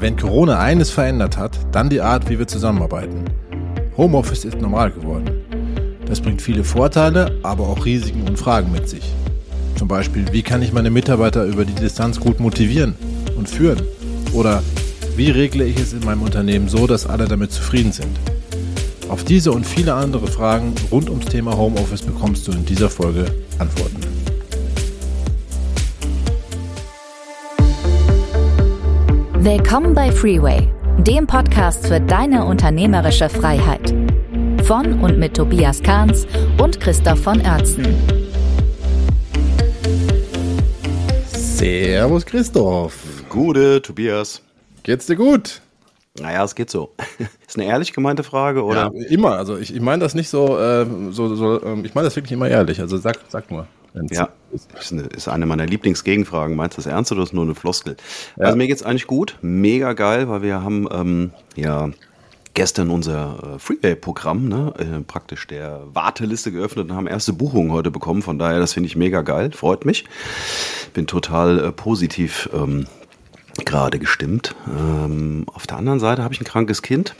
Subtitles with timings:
[0.00, 3.24] Wenn Corona eines verändert hat, dann die Art, wie wir zusammenarbeiten.
[3.98, 5.30] Homeoffice ist normal geworden.
[6.06, 9.04] Das bringt viele Vorteile, aber auch Risiken und Fragen mit sich.
[9.76, 12.94] Zum Beispiel, wie kann ich meine Mitarbeiter über die Distanz gut motivieren
[13.36, 13.82] und führen?
[14.32, 14.62] Oder
[15.16, 18.18] wie regle ich es in meinem Unternehmen so, dass alle damit zufrieden sind?
[19.10, 23.26] Auf diese und viele andere Fragen rund ums Thema Homeoffice bekommst du in dieser Folge
[23.58, 24.09] Antworten.
[29.42, 30.68] Willkommen bei Freeway,
[30.98, 33.88] dem Podcast für deine unternehmerische Freiheit.
[34.64, 36.26] Von und mit Tobias Kahns
[36.58, 37.86] und Christoph von Oertzen.
[41.24, 43.24] Servus Christoph.
[43.30, 44.42] Gute, Tobias.
[44.82, 45.62] Geht's dir gut?
[46.20, 46.92] Naja, es geht so.
[47.48, 48.92] Ist eine ehrlich gemeinte Frage, oder?
[48.92, 49.36] Ja, immer.
[49.38, 52.32] Also ich, ich meine das nicht so, äh, so, so ähm, ich meine das wirklich
[52.32, 52.78] immer ehrlich.
[52.78, 53.66] Also sag, sag nur.
[54.10, 56.56] Ja, ist eine, ist eine meiner Lieblingsgegenfragen.
[56.56, 57.96] Meinst du das ernst oder ist nur eine Floskel?
[58.36, 58.46] Ja.
[58.46, 61.90] Also mir geht's eigentlich gut, mega geil, weil wir haben ähm, ja
[62.54, 67.90] gestern unser äh, Freeway-Programm, ne, äh, praktisch der Warteliste geöffnet und haben erste Buchungen heute
[67.90, 68.22] bekommen.
[68.22, 70.04] Von daher, das finde ich mega geil, freut mich.
[70.92, 72.86] Bin total äh, positiv ähm,
[73.64, 74.54] gerade gestimmt.
[74.66, 77.14] Ähm, auf der anderen Seite habe ich ein krankes Kind.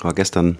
[0.00, 0.58] War gestern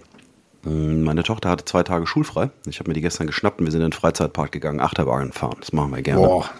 [0.69, 2.51] meine Tochter hatte zwei Tage schulfrei.
[2.67, 5.57] Ich habe mir die gestern geschnappt und wir sind in den Freizeitpark gegangen, Achterbahn fahren.
[5.61, 6.21] Das machen wir gerne.
[6.21, 6.51] Boah.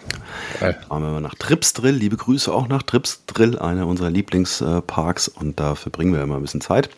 [0.87, 1.95] Fahren wir nach Tripsdrill.
[1.95, 5.27] Liebe Grüße auch nach Tripsdrill, einer unserer Lieblingsparks.
[5.27, 6.89] Und da verbringen wir immer ein bisschen Zeit.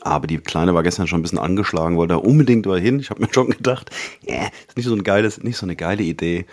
[0.00, 2.98] Aber die Kleine war gestern schon ein bisschen angeschlagen, wollte da unbedingt hin.
[2.98, 3.90] Ich habe mir schon gedacht,
[4.26, 6.46] yeah, ist nicht so ein geiles, nicht so eine geile Idee.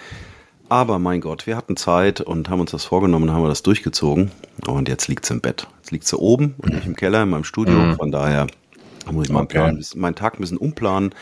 [0.67, 4.31] Aber mein Gott, wir hatten Zeit und haben uns das vorgenommen, haben wir das durchgezogen.
[4.67, 5.67] Und jetzt liegt sie im Bett.
[5.77, 7.73] Jetzt liegt sie oben und nicht im Keller in meinem Studio.
[7.73, 7.95] Mhm.
[7.95, 8.45] Von daher
[9.05, 9.58] da muss ich meinen, okay.
[9.58, 11.14] Plan, meinen Tag ein bisschen umplanen.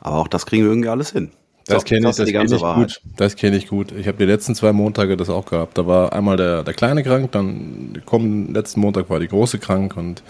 [0.00, 1.30] Aber auch das kriegen wir irgendwie alles hin.
[1.66, 3.00] Das so, kenne ich, das kenn ich gut.
[3.16, 3.92] Das kenne ich gut.
[3.92, 5.78] Ich habe die letzten zwei Montage das auch gehabt.
[5.78, 9.96] Da war einmal der, der Kleine krank, dann kommen, letzten Montag war die Große krank
[9.96, 10.22] und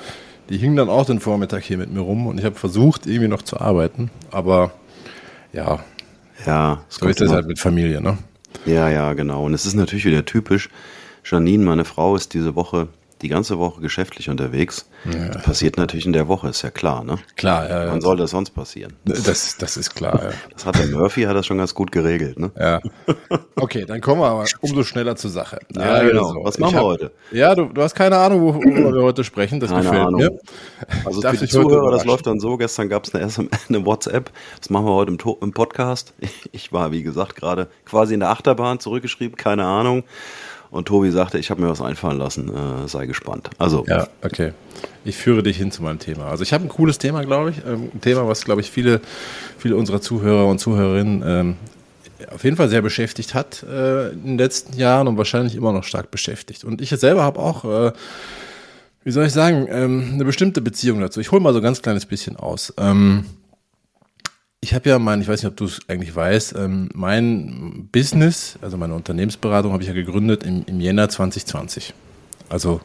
[0.49, 3.29] die hing dann auch den Vormittag hier mit mir rum und ich habe versucht, irgendwie
[3.29, 4.11] noch zu arbeiten.
[4.31, 4.73] Aber
[5.53, 5.81] ja,
[6.47, 8.19] ja so ist das halt mit Familie, ne?
[8.65, 9.45] Ja, ja, genau.
[9.45, 10.71] Und es ist natürlich wieder typisch.
[11.25, 12.89] Janine, meine Frau, ist diese Woche
[13.25, 14.87] die ganze Woche geschäftlich unterwegs.
[15.11, 15.39] Ja.
[15.39, 17.19] Passiert natürlich in der Woche, ist ja klar, ne?
[17.37, 17.91] Klar, ja.
[17.91, 18.93] Wann soll das sonst passieren?
[19.05, 20.31] Das, das ist klar, ja.
[20.53, 22.51] Das hat der Murphy, hat das schon ganz gut geregelt, ne?
[22.59, 22.81] Ja.
[23.57, 25.59] Okay, dann kommen wir aber umso schneller zur Sache.
[25.75, 26.45] Ja, also, genau.
[26.45, 27.11] Was machen wir hab, heute?
[27.33, 29.59] Ja, du, du hast keine Ahnung, worüber wir heute sprechen.
[29.59, 30.21] Das keine gefällt Ahnung.
[30.21, 30.39] mir.
[31.07, 32.59] Also für die Zuhörer, das läuft dann so.
[32.59, 34.31] Gestern gab es eine, eine WhatsApp.
[34.61, 36.13] Das machen wir heute im, im Podcast.
[36.53, 40.05] Ich war, wie gesagt, gerade quasi in der Achterbahn zurückgeschrieben, keine Ahnung.
[40.75, 43.49] Und Tobi sagte, ich habe mir was einfallen lassen, äh, sei gespannt.
[43.59, 43.85] Also.
[43.87, 44.53] Ja, okay.
[45.05, 46.27] Ich führe dich hin zu meinem Thema.
[46.27, 47.59] Also ich habe ein cooles Thema, glaube ich.
[47.65, 49.01] Ähm, ein Thema, was, glaube ich, viele,
[49.57, 51.57] viele unserer Zuhörer und Zuhörerinnen ähm,
[52.33, 55.85] auf jeden Fall sehr beschäftigt hat äh, in den letzten Jahren und wahrscheinlich immer noch
[55.85, 56.65] stark beschäftigt.
[56.65, 57.93] Und ich selber habe auch, äh,
[59.05, 61.21] wie soll ich sagen, ähm, eine bestimmte Beziehung dazu.
[61.21, 62.75] Ich hole mal so ein ganz kleines bisschen aus.
[62.79, 63.27] Ähm,
[64.65, 68.59] ich habe ja mein, ich weiß nicht, ob du es eigentlich weißt, ähm, mein Business,
[68.63, 71.93] also meine Unternehmensberatung, habe ich ja gegründet im, im Jänner 2020.
[72.49, 72.81] Also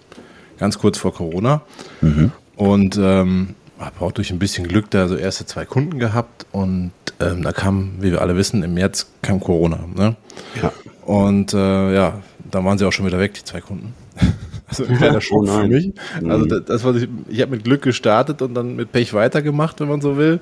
[0.57, 1.61] ganz kurz vor Corona.
[2.01, 2.33] Mhm.
[2.57, 6.91] Und ähm, habe auch durch ein bisschen Glück da so erste zwei Kunden gehabt und
[7.21, 9.79] ähm, da kam, wie wir alle wissen, im März kam Corona.
[9.95, 10.17] Ne?
[10.61, 10.73] Ja.
[11.05, 13.93] Und äh, ja, da waren sie auch schon wieder weg, die zwei Kunden.
[14.67, 15.93] Also ein kleiner Schock oh für mich.
[16.13, 16.49] Also mhm.
[16.49, 19.87] das, das was ich, ich habe mit Glück gestartet und dann mit Pech weitergemacht, wenn
[19.87, 20.41] man so will.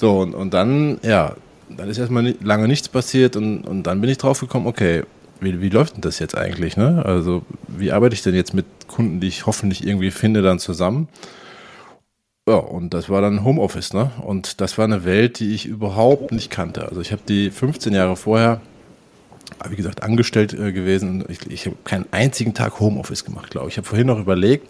[0.00, 1.36] So, und, und dann, ja,
[1.68, 5.02] dann ist erstmal lange nichts passiert und, und dann bin ich drauf gekommen, okay,
[5.40, 6.78] wie, wie läuft denn das jetzt eigentlich?
[6.78, 7.02] Ne?
[7.04, 11.08] Also, wie arbeite ich denn jetzt mit Kunden, die ich hoffentlich irgendwie finde, dann zusammen?
[12.48, 14.10] Ja, und das war dann Homeoffice, ne?
[14.22, 16.88] Und das war eine Welt, die ich überhaupt nicht kannte.
[16.88, 18.62] Also ich habe die 15 Jahre vorher,
[19.68, 21.26] wie gesagt, angestellt äh, gewesen.
[21.28, 23.74] Ich, ich habe keinen einzigen Tag Homeoffice gemacht, glaube ich.
[23.74, 24.66] Ich habe vorhin noch überlegt.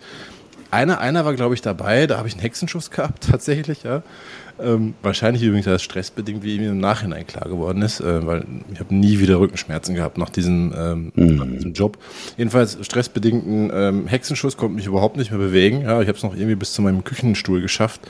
[0.71, 4.03] Einer, einer war, glaube ich, dabei, da habe ich einen Hexenschuss gehabt, tatsächlich, ja.
[4.63, 8.79] Ähm, wahrscheinlich übrigens als stressbedingt, wie ihm im Nachhinein klar geworden ist, äh, weil ich
[8.79, 11.37] habe nie wieder Rückenschmerzen gehabt nach diesem, ähm, mhm.
[11.37, 11.97] nach diesem Job.
[12.37, 15.83] Jedenfalls stressbedingten ähm, Hexenschuss konnte mich überhaupt nicht mehr bewegen.
[15.83, 18.03] Ja, ich habe es noch irgendwie bis zu meinem Küchenstuhl geschafft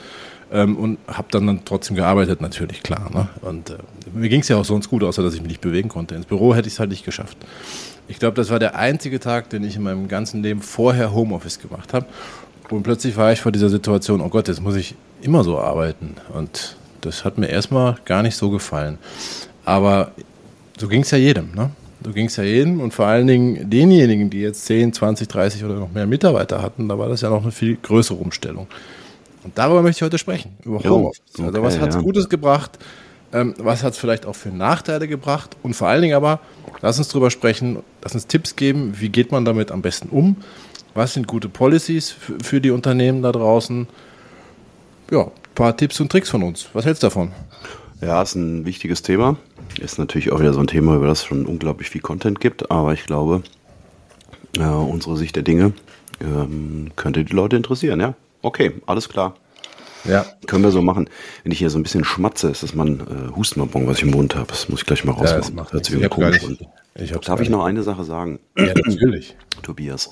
[0.51, 3.09] ähm, und habe dann, dann trotzdem gearbeitet, natürlich klar.
[3.13, 3.29] Ne?
[3.41, 3.77] Und äh,
[4.13, 6.15] mir ging es ja auch sonst gut, außer dass ich mich nicht bewegen konnte.
[6.15, 7.37] Ins Büro hätte ich es halt nicht geschafft.
[8.07, 11.59] Ich glaube, das war der einzige Tag, den ich in meinem ganzen Leben vorher Homeoffice
[11.59, 12.07] gemacht habe.
[12.71, 16.15] Und plötzlich war ich vor dieser Situation, oh Gott, jetzt muss ich immer so arbeiten.
[16.33, 18.97] Und das hat mir erstmal gar nicht so gefallen.
[19.65, 20.11] Aber
[20.77, 21.71] so ging es ja jedem, ne?
[22.03, 25.63] So ging es ja jedem und vor allen Dingen denjenigen, die jetzt 10, 20, 30
[25.63, 28.65] oder noch mehr Mitarbeiter hatten, da war das ja noch eine viel größere Umstellung.
[29.43, 31.21] Und darüber möchte ich heute sprechen, über Homeoffice.
[31.35, 32.01] Okay, also was hat es ja.
[32.01, 32.79] Gutes gebracht,
[33.33, 36.39] ähm, was hat es vielleicht auch für Nachteile gebracht und vor allen Dingen aber,
[36.81, 40.37] lass uns darüber sprechen, lass uns Tipps geben, wie geht man damit am besten um
[40.93, 43.87] Was sind gute Policies für die Unternehmen da draußen?
[45.09, 46.67] Ja, ein paar Tipps und Tricks von uns.
[46.73, 47.31] Was hältst du davon?
[48.01, 49.37] Ja, ist ein wichtiges Thema.
[49.79, 52.71] Ist natürlich auch wieder so ein Thema, über das es schon unglaublich viel Content gibt,
[52.71, 53.43] aber ich glaube,
[54.57, 55.73] äh, unsere Sicht der Dinge
[56.19, 58.15] ähm, könnte die Leute interessieren, ja.
[58.41, 59.35] Okay, alles klar.
[60.03, 60.25] Ja.
[60.47, 61.09] Können wir so machen.
[61.43, 64.11] Wenn ich hier so ein bisschen schmatze, ist das mein äh, Hustenbonbon, was ich im
[64.11, 64.47] Mund habe.
[64.47, 65.57] Das muss ich gleich mal rausmachen.
[65.57, 66.57] Ja, Hört sich ich komisch an.
[66.95, 68.39] Ich Darf ich noch eine Sache sagen?
[68.57, 69.35] Ja, natürlich.
[69.61, 70.09] Tobias.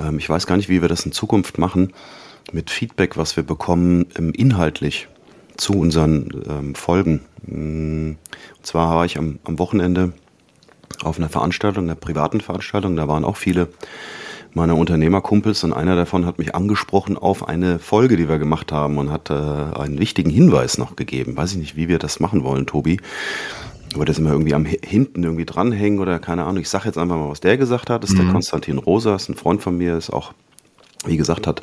[0.00, 1.92] Ähm, ich weiß gar nicht, wie wir das in Zukunft machen
[2.52, 5.08] mit Feedback, was wir bekommen, ähm, inhaltlich
[5.56, 7.20] zu unseren ähm, Folgen.
[7.46, 8.16] Mm,
[8.56, 10.12] und zwar war ich am, am Wochenende
[11.02, 12.96] auf einer Veranstaltung, einer privaten Veranstaltung.
[12.96, 13.68] Da waren auch viele
[14.54, 18.98] meiner Unternehmerkumpels und einer davon hat mich angesprochen auf eine Folge, die wir gemacht haben
[18.98, 21.36] und hat äh, einen wichtigen Hinweis noch gegeben.
[21.36, 23.00] Weiß ich nicht, wie wir das machen wollen, Tobi.
[23.94, 26.60] Aber das immer irgendwie am hinten irgendwie dranhängen oder keine Ahnung.
[26.60, 28.02] Ich sage jetzt einfach mal, was der gesagt hat.
[28.02, 28.24] Das ist mhm.
[28.24, 30.32] der Konstantin Rosa, ist ein Freund von mir, ist auch,
[31.06, 31.62] wie gesagt, hat,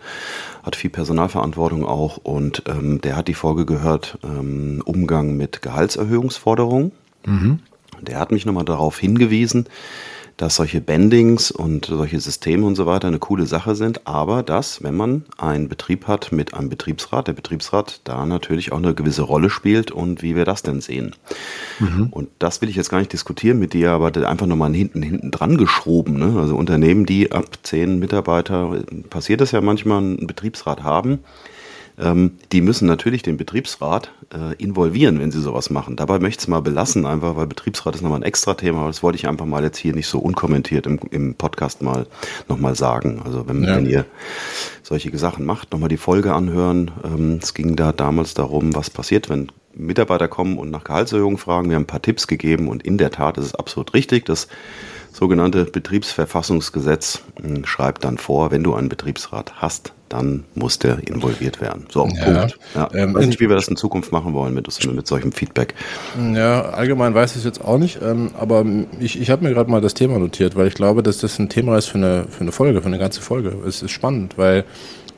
[0.63, 6.91] hat viel Personalverantwortung auch und ähm, der hat die Folge gehört, ähm, Umgang mit Gehaltserhöhungsforderungen.
[7.25, 7.59] Mhm.
[8.01, 9.67] Der hat mich nochmal darauf hingewiesen,
[10.41, 14.81] dass solche Bendings und solche Systeme und so weiter eine coole Sache sind, aber dass,
[14.81, 19.21] wenn man einen Betrieb hat mit einem Betriebsrat, der Betriebsrat da natürlich auch eine gewisse
[19.21, 21.13] Rolle spielt und wie wir das denn sehen.
[21.79, 22.07] Mhm.
[22.09, 25.29] Und das will ich jetzt gar nicht diskutieren mit dir, aber einfach nochmal hinten, hinten
[25.29, 26.17] dran geschoben.
[26.17, 26.33] Ne?
[26.39, 31.19] Also Unternehmen, die ab zehn Mitarbeiter, passiert das ja manchmal, einen Betriebsrat haben,
[32.01, 35.95] ähm, die müssen natürlich den Betriebsrat äh, involvieren, wenn sie sowas machen.
[35.95, 38.87] Dabei möchte ich es mal belassen, einfach weil Betriebsrat ist nochmal ein extra Thema, aber
[38.87, 42.07] das wollte ich einfach mal jetzt hier nicht so unkommentiert im, im Podcast mal
[42.49, 43.21] nochmal sagen.
[43.23, 43.75] Also wenn, ja.
[43.75, 44.05] wenn ihr
[44.81, 46.91] solche Sachen macht, nochmal die Folge anhören.
[47.03, 51.69] Ähm, es ging da damals darum, was passiert, wenn Mitarbeiter kommen und nach Gehaltserhöhung fragen.
[51.69, 54.47] Wir haben ein paar Tipps gegeben und in der Tat ist es absolut richtig, dass
[55.11, 61.61] sogenannte Betriebsverfassungsgesetz hm, schreibt dann vor, wenn du einen Betriebsrat hast, dann muss der involviert
[61.61, 61.85] werden.
[61.89, 62.59] So, ja, Punkt.
[62.75, 65.73] Ja, ähm, weiß nicht, wie wir das in Zukunft machen wollen mit, mit solchem Feedback.
[66.33, 68.65] Ja, allgemein weiß ich es jetzt auch nicht, ähm, aber
[68.99, 71.49] ich, ich habe mir gerade mal das Thema notiert, weil ich glaube, dass das ein
[71.49, 73.55] Thema ist für eine, für eine Folge, für eine ganze Folge.
[73.65, 74.65] Es ist spannend, weil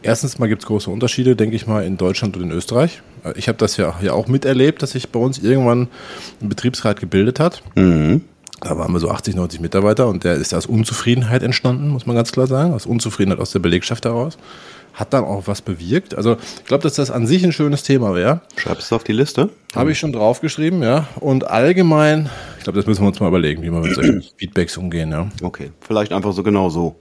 [0.03, 3.01] erstens mal gibt es große Unterschiede, denke ich mal, in Deutschland und in Österreich.
[3.35, 5.87] Ich habe das ja, ja auch miterlebt, dass sich bei uns irgendwann
[6.41, 7.63] ein Betriebsrat gebildet hat.
[7.75, 8.21] Mhm.
[8.61, 12.15] Da waren wir so 80, 90 Mitarbeiter und der ist aus Unzufriedenheit entstanden, muss man
[12.15, 14.37] ganz klar sagen, aus Unzufriedenheit aus der Belegschaft heraus.
[14.93, 16.13] Hat dann auch was bewirkt.
[16.15, 18.41] Also ich glaube, dass das an sich ein schönes Thema wäre.
[18.57, 19.49] Schreibst du auf die Liste?
[19.75, 21.07] Habe ich schon draufgeschrieben, ja.
[21.19, 22.29] Und allgemein,
[22.59, 25.27] ich glaube, das müssen wir uns mal überlegen, wie wir mit solchen Feedbacks umgehen, ja.
[25.41, 26.95] Okay, vielleicht einfach so genau so.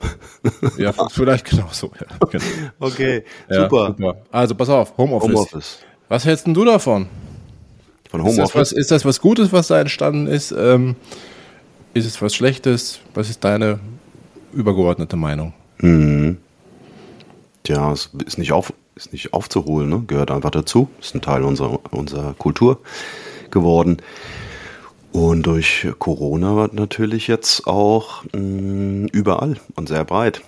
[0.79, 2.27] ja, vielleicht genau so, ja.
[2.31, 2.45] Genau.
[2.81, 3.89] Okay, ja, super.
[3.89, 4.17] super.
[4.31, 5.29] Also pass auf, Homeoffice.
[5.29, 5.79] Homeoffice.
[6.09, 7.09] Was hältst denn du davon?
[8.11, 8.39] Von Homeoffice?
[8.39, 10.51] Ist das was, ist das was Gutes, was da entstanden ist?
[10.53, 10.97] Ähm,
[11.95, 13.01] ist es was Schlechtes?
[13.15, 13.81] Was ist deine
[14.53, 15.53] übergeordnete Meinung?
[15.79, 16.39] Mhm.
[17.65, 20.03] Tja, es ist nicht, auf, ist nicht aufzuholen, ne?
[20.07, 20.89] gehört einfach dazu.
[21.01, 22.81] Ist ein Teil unserer, unserer Kultur
[23.51, 23.99] geworden.
[25.13, 30.41] Und durch Corona wird natürlich jetzt auch mh, mm, überall und sehr breit.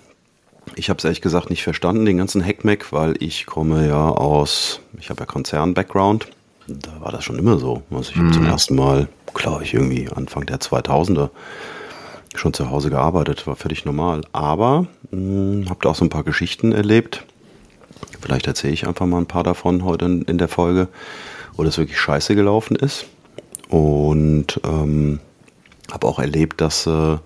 [0.77, 4.81] Ich habe es ehrlich gesagt nicht verstanden, den ganzen Hackmack, weil ich komme ja aus,
[4.99, 6.29] ich habe ja Konzern-Background.
[6.67, 7.83] Da war das schon immer so.
[7.91, 8.33] Also ich habe mhm.
[8.33, 11.31] zum ersten Mal glaube ich, irgendwie Anfang der 2000er
[12.35, 14.23] schon zu Hause gearbeitet, war völlig normal.
[14.33, 17.25] Aber hm, habe da auch so ein paar Geschichten erlebt.
[18.21, 20.89] Vielleicht erzähle ich einfach mal ein paar davon heute in, in der Folge,
[21.57, 23.07] wo das wirklich scheiße gelaufen ist.
[23.69, 25.21] Und ähm,
[25.93, 27.19] habe auch erlebt, dass äh,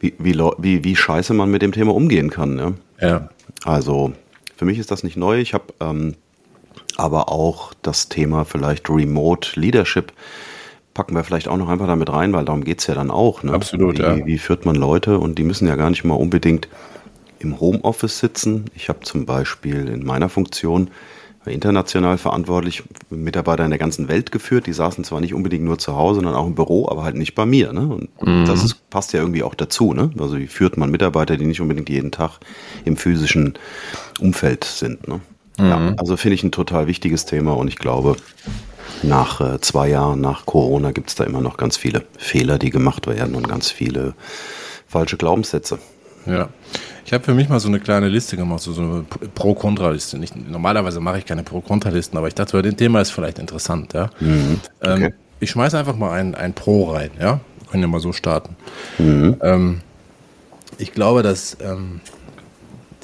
[0.00, 2.58] wie, wie, wie, wie scheiße man mit dem Thema umgehen kann.
[2.58, 2.72] Ja.
[3.00, 3.28] ja.
[3.64, 4.12] Also
[4.56, 5.40] für mich ist das nicht neu.
[5.40, 6.14] Ich habe ähm,
[6.96, 10.12] aber auch das Thema vielleicht Remote Leadership
[10.94, 13.44] packen wir vielleicht auch noch einfach damit rein, weil darum geht es ja dann auch.
[13.44, 13.52] Ne?
[13.52, 14.26] Absolut, wie, ja.
[14.26, 16.68] Wie führt man Leute und die müssen ja gar nicht mal unbedingt
[17.38, 18.64] im Homeoffice sitzen.
[18.74, 20.90] Ich habe zum Beispiel in meiner Funktion
[21.46, 24.66] international verantwortlich Mitarbeiter in der ganzen Welt geführt.
[24.66, 27.34] Die saßen zwar nicht unbedingt nur zu Hause, sondern auch im Büro, aber halt nicht
[27.34, 27.72] bei mir.
[27.72, 27.86] Ne?
[28.16, 28.44] Und mhm.
[28.44, 29.94] das ist, passt ja irgendwie auch dazu.
[29.94, 30.10] Ne?
[30.18, 32.38] Also wie führt man Mitarbeiter, die nicht unbedingt jeden Tag
[32.84, 33.54] im physischen
[34.20, 35.08] Umfeld sind.
[35.08, 35.20] Ne?
[35.58, 35.68] Mhm.
[35.68, 38.16] Ja, also finde ich ein total wichtiges Thema und ich glaube,
[39.02, 42.70] nach äh, zwei Jahren nach Corona gibt es da immer noch ganz viele Fehler, die
[42.70, 44.14] gemacht werden und ganz viele
[44.86, 45.78] falsche Glaubenssätze.
[46.26, 46.48] Ja.
[47.04, 50.20] Ich habe für mich mal so eine kleine Liste gemacht, so, so eine Pro-Kontra-Liste.
[50.48, 53.94] Normalerweise mache ich keine Pro-Kontra-Listen, aber ich dachte, das Thema ist vielleicht interessant.
[53.94, 54.10] Ja?
[54.20, 54.60] Mhm.
[54.82, 55.04] Ähm, okay.
[55.06, 57.10] Ähm, ich schmeiße einfach mal ein, ein Pro rein.
[57.18, 57.40] Ja?
[57.60, 58.56] Wir können ja mal so starten.
[58.98, 59.36] Mhm.
[59.40, 59.80] Ähm,
[60.76, 62.00] ich glaube, dass ähm,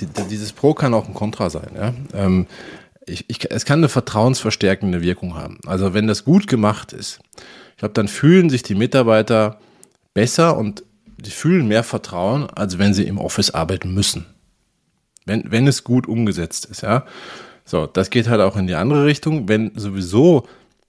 [0.07, 1.71] dieses Pro kann auch ein Kontra sein.
[1.75, 1.95] Ja?
[2.15, 2.47] Ähm,
[3.07, 5.59] ich, ich, es kann eine vertrauensverstärkende Wirkung haben.
[5.67, 7.21] Also wenn das gut gemacht ist,
[7.73, 9.59] ich glaube, dann fühlen sich die Mitarbeiter
[10.15, 10.85] besser und
[11.19, 14.27] die fühlen mehr Vertrauen, als wenn sie im Office arbeiten müssen.
[15.27, 17.05] wenn, wenn es gut umgesetzt ist, ja.
[17.65, 20.47] So, das geht halt auch in die andere Richtung, wenn sowieso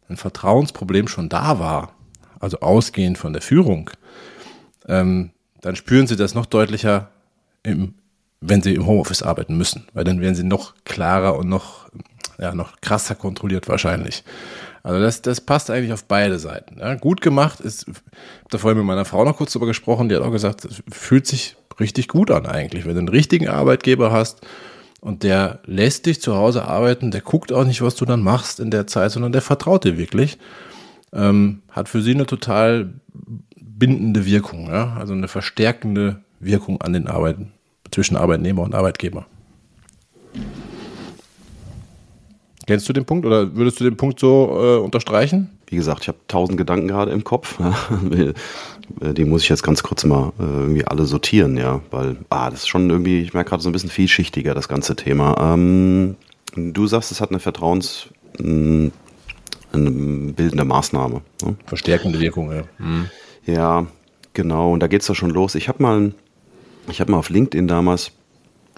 [0.09, 1.93] ein Vertrauensproblem schon da war,
[2.39, 3.89] also ausgehend von der Führung,
[4.87, 5.31] ähm,
[5.61, 7.09] dann spüren sie das noch deutlicher,
[7.63, 7.93] im,
[8.47, 11.89] wenn sie im Homeoffice arbeiten müssen, weil dann werden sie noch klarer und noch,
[12.37, 14.23] ja, noch krasser kontrolliert wahrscheinlich.
[14.83, 16.79] Also das, das passt eigentlich auf beide Seiten.
[16.79, 16.93] Ja.
[16.95, 20.15] Gut gemacht ist, ich habe da vorhin mit meiner Frau noch kurz drüber gesprochen, die
[20.15, 24.11] hat auch gesagt, es fühlt sich richtig gut an eigentlich, wenn du einen richtigen Arbeitgeber
[24.11, 24.41] hast
[25.01, 28.59] und der lässt dich zu Hause arbeiten, der guckt auch nicht, was du dann machst
[28.59, 30.37] in der Zeit, sondern der vertraut dir wirklich.
[31.13, 32.93] Ähm, hat für sie eine total
[33.59, 34.95] bindende Wirkung, ja?
[34.99, 37.54] also eine verstärkende Wirkung an den Arbeiten
[37.95, 39.25] zwischen Arbeitnehmer und Arbeitgeber.
[42.67, 45.49] Kennst du den Punkt oder würdest du den Punkt so äh, unterstreichen?
[45.67, 47.57] Wie gesagt, ich habe tausend Gedanken gerade im Kopf.
[49.01, 52.61] Die muss ich jetzt ganz kurz mal äh, irgendwie alle sortieren, ja, weil ah, das
[52.61, 55.35] ist schon irgendwie, ich merke gerade so ein bisschen vielschichtiger das ganze Thema.
[55.39, 56.17] Ähm,
[56.55, 58.91] du sagst, es hat eine Vertrauens eine
[59.71, 61.21] bildende Maßnahme.
[61.43, 61.55] Ne?
[61.65, 62.63] Verstärkende Wirkung, ja.
[62.77, 63.09] Mhm.
[63.45, 63.87] Ja,
[64.33, 64.73] genau.
[64.73, 65.55] Und da geht es doch schon los.
[65.55, 66.13] Ich habe mal,
[66.87, 68.11] ich habe mal auf LinkedIn damals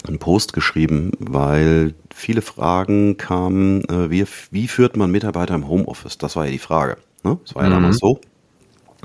[0.08, 6.18] einen Post geschrieben, weil viele Fragen kamen, äh, wie, wie führt man Mitarbeiter im Homeoffice?
[6.18, 6.98] Das war ja die Frage.
[7.24, 7.38] Ne?
[7.44, 7.74] Das war ja mhm.
[7.74, 8.20] damals so.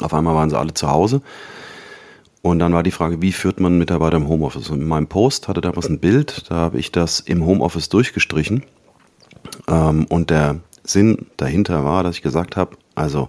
[0.00, 1.22] Auf einmal waren sie alle zu Hause.
[2.42, 4.68] Und dann war die Frage, wie führt man Mitarbeiter im Homeoffice?
[4.70, 8.64] Und in meinem Post hatte damals ein Bild, da habe ich das im Homeoffice durchgestrichen.
[9.68, 13.28] Ähm, und der Sinn dahinter war, dass ich gesagt habe, also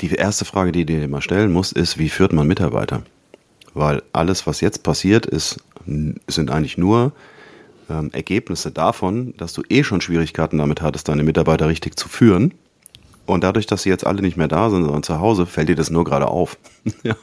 [0.00, 3.02] die erste Frage, die du dir mal stellen musst, ist, wie führt man Mitarbeiter?
[3.74, 7.12] Weil alles, was jetzt passiert, ist, sind eigentlich nur
[7.88, 12.54] ähm, Ergebnisse davon, dass du eh schon Schwierigkeiten damit hattest, deine Mitarbeiter richtig zu führen.
[13.24, 15.76] Und dadurch, dass sie jetzt alle nicht mehr da sind, sondern zu Hause, fällt dir
[15.76, 16.58] das nur gerade auf.
[17.02, 17.14] ja,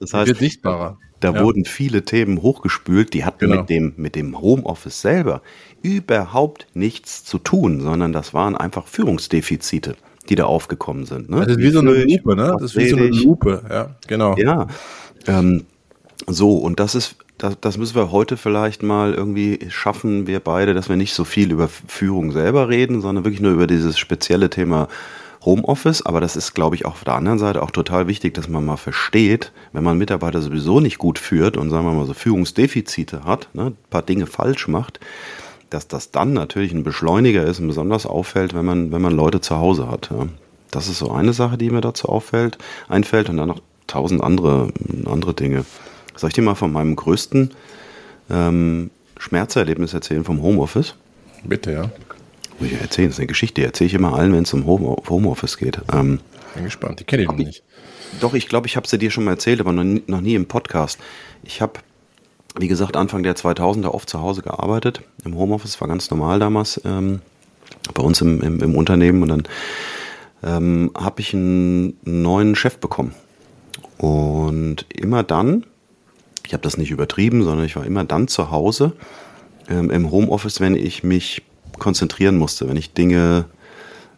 [0.00, 0.98] das heißt, wird sichtbarer.
[1.20, 1.42] Da ja.
[1.42, 3.60] wurden viele Themen hochgespült, die hatten genau.
[3.60, 5.42] mit, dem, mit dem Homeoffice selber
[5.82, 9.96] überhaupt nichts zu tun, sondern das waren einfach Führungsdefizite
[10.28, 11.28] die da aufgekommen sind.
[11.28, 11.40] Ne?
[11.40, 12.56] Das ist wie, so eine Lupe, ne?
[12.58, 14.34] Das ist wie so eine Lupe, ja, genau.
[14.38, 14.66] Ja.
[15.26, 15.64] Ähm,
[16.26, 20.74] so, und das ist, das, das müssen wir heute vielleicht mal irgendwie schaffen, wir beide,
[20.74, 24.48] dass wir nicht so viel über Führung selber reden, sondern wirklich nur über dieses spezielle
[24.48, 24.88] Thema
[25.44, 26.06] Homeoffice.
[26.06, 28.64] Aber das ist, glaube ich, auch auf der anderen Seite auch total wichtig, dass man
[28.64, 33.24] mal versteht, wenn man Mitarbeiter sowieso nicht gut führt und sagen wir mal so Führungsdefizite
[33.24, 35.00] hat, ne, ein paar Dinge falsch macht,
[35.68, 39.40] dass das dann natürlich ein Beschleuniger ist und besonders auffällt, wenn man, wenn man Leute
[39.40, 40.10] zu Hause hat.
[40.10, 40.26] Ja.
[40.70, 44.72] Das ist so eine Sache, die mir dazu auffällt, einfällt und dann noch tausend andere,
[45.04, 45.64] andere Dinge.
[46.16, 47.50] Soll ich dir mal von meinem größten
[48.30, 50.94] ähm, Schmerzerlebnis erzählen vom Homeoffice?
[51.44, 51.90] Bitte, ja.
[52.58, 54.66] Muss ich erzählen, das ist eine Geschichte, die erzähle ich immer allen, wenn es um
[54.66, 55.80] Home, Homeoffice geht.
[55.92, 56.20] Ähm,
[56.54, 57.62] Bin gespannt, die kenne ich noch nicht.
[58.20, 60.34] Doch, ich glaube, ich habe sie dir schon mal erzählt, aber noch nie, noch nie
[60.34, 60.98] im Podcast.
[61.42, 61.80] Ich habe
[62.56, 65.02] wie gesagt, Anfang der 2000er oft zu Hause gearbeitet.
[65.24, 67.20] Im Homeoffice war ganz normal damals ähm,
[67.92, 69.22] bei uns im, im, im, Unternehmen.
[69.22, 69.42] Und dann
[70.42, 73.14] ähm, habe ich einen neuen Chef bekommen.
[73.98, 75.64] Und immer dann,
[76.46, 78.92] ich habe das nicht übertrieben, sondern ich war immer dann zu Hause
[79.68, 81.42] ähm, im Homeoffice, wenn ich mich
[81.78, 83.46] konzentrieren musste, wenn ich Dinge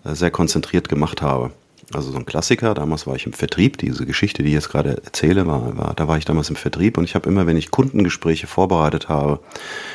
[0.04, 1.52] äh, sehr konzentriert gemacht habe.
[1.94, 5.00] Also so ein Klassiker, damals war ich im Vertrieb, diese Geschichte, die ich jetzt gerade
[5.04, 7.70] erzähle, war, war, da war ich damals im Vertrieb und ich habe immer, wenn ich
[7.70, 9.38] Kundengespräche vorbereitet habe,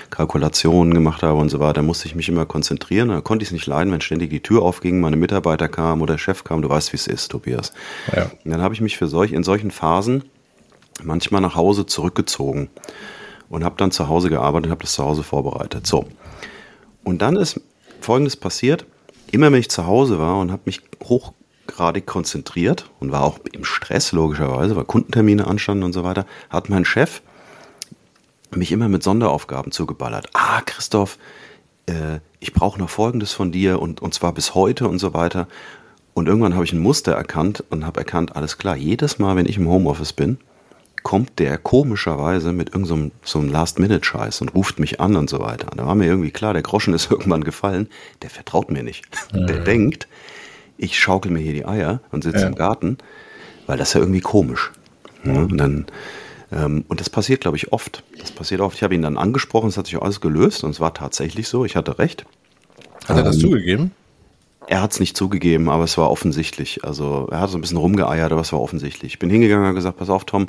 [0.09, 3.09] Kalkulationen gemacht habe und so weiter, musste ich mich immer konzentrieren.
[3.09, 6.13] Da konnte ich es nicht leiden, wenn ständig die Tür aufging, meine Mitarbeiter kamen oder
[6.13, 7.73] der Chef kam, du weißt, wie es ist, Tobias.
[8.15, 8.31] Ja.
[8.45, 10.23] Und dann habe ich mich für solch, in solchen Phasen
[11.01, 12.69] manchmal nach Hause zurückgezogen
[13.49, 15.87] und habe dann zu Hause gearbeitet und habe das zu Hause vorbereitet.
[15.87, 16.05] So.
[17.03, 17.59] Und dann ist
[17.99, 18.85] Folgendes passiert.
[19.31, 21.33] Immer wenn ich zu Hause war und habe mich hoch
[21.71, 26.69] hochgradig konzentriert und war auch im Stress, logischerweise, weil Kundentermine anstanden und so weiter, hat
[26.69, 27.21] mein Chef
[28.53, 30.29] mich immer mit Sonderaufgaben zugeballert.
[30.33, 31.17] Ah, Christoph,
[31.85, 35.47] äh, ich brauche noch Folgendes von dir und, und zwar bis heute und so weiter.
[36.13, 39.45] Und irgendwann habe ich ein Muster erkannt und habe erkannt, alles klar, jedes Mal, wenn
[39.45, 40.37] ich im Homeoffice bin,
[41.03, 45.71] kommt der komischerweise mit irgendeinem so einem Last-Minute-Scheiß und ruft mich an und so weiter.
[45.75, 47.87] Da war mir irgendwie klar, der Groschen ist irgendwann gefallen,
[48.21, 49.05] der vertraut mir nicht.
[49.33, 49.47] Mhm.
[49.47, 50.07] Der denkt,
[50.77, 52.47] ich schaukel mir hier die Eier und sitze ja.
[52.47, 52.97] im Garten,
[53.67, 54.71] weil das ist ja irgendwie komisch.
[55.23, 55.85] Ja, und dann
[56.51, 58.03] ähm, und das passiert, glaube ich, oft.
[58.19, 58.75] Das passiert oft.
[58.75, 61.47] Ich habe ihn dann angesprochen, es hat sich auch alles gelöst und es war tatsächlich
[61.47, 61.65] so.
[61.65, 62.25] Ich hatte recht.
[63.07, 63.91] Hat er das ähm, zugegeben?
[64.67, 66.83] Er hat es nicht zugegeben, aber es war offensichtlich.
[66.83, 69.13] Also er hat so ein bisschen rumgeeiert, aber es war offensichtlich.
[69.13, 70.47] Ich bin hingegangen und gesagt, pass auf, Tom,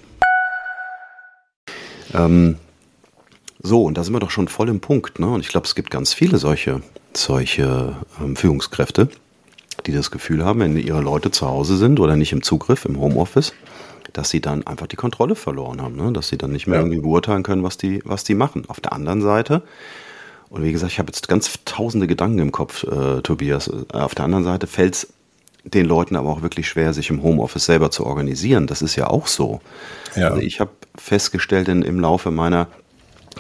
[2.14, 2.56] Ähm,
[3.60, 5.18] so, und da sind wir doch schon voll im Punkt.
[5.18, 5.26] Ne?
[5.26, 6.80] Und ich glaube, es gibt ganz viele solche
[7.14, 9.08] solche ähm, Führungskräfte,
[9.86, 12.98] die das Gefühl haben, wenn ihre Leute zu Hause sind oder nicht im Zugriff, im
[13.00, 13.52] Homeoffice,
[14.12, 16.12] dass sie dann einfach die Kontrolle verloren haben, ne?
[16.12, 16.84] dass sie dann nicht mehr ja.
[16.84, 18.64] irgendwie beurteilen können, was die, was die machen.
[18.68, 19.62] Auf der anderen Seite,
[20.50, 24.14] und wie gesagt, ich habe jetzt ganz tausende Gedanken im Kopf, äh, Tobias, äh, auf
[24.14, 25.08] der anderen Seite fällt es
[25.64, 28.66] den Leuten aber auch wirklich schwer, sich im Homeoffice selber zu organisieren.
[28.66, 29.60] Das ist ja auch so.
[30.16, 30.28] Ja.
[30.28, 32.68] Also ich habe festgestellt in, im Laufe meiner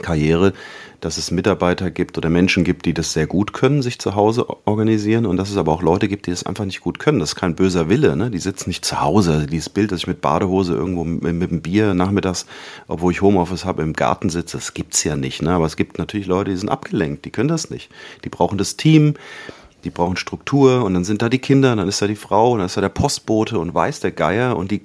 [0.02, 0.52] Karriere,
[1.00, 4.46] dass es Mitarbeiter gibt oder Menschen gibt, die das sehr gut können, sich zu Hause
[4.66, 7.20] organisieren und dass es aber auch Leute gibt, die das einfach nicht gut können.
[7.20, 8.30] Das ist kein böser Wille, ne?
[8.30, 9.32] die sitzen nicht zu Hause.
[9.34, 12.46] Also dieses Bild, dass ich mit Badehose irgendwo mit, mit einem Bier nachmittags,
[12.88, 15.42] obwohl ich Homeoffice habe, im Garten sitze, das gibt's ja nicht.
[15.42, 15.50] Ne?
[15.50, 17.90] Aber es gibt natürlich Leute, die sind abgelenkt, die können das nicht.
[18.24, 19.14] Die brauchen das Team,
[19.88, 22.66] die brauchen Struktur und dann sind da die Kinder, dann ist da die Frau, dann
[22.66, 24.82] ist da der Postbote und weiß der Geier und die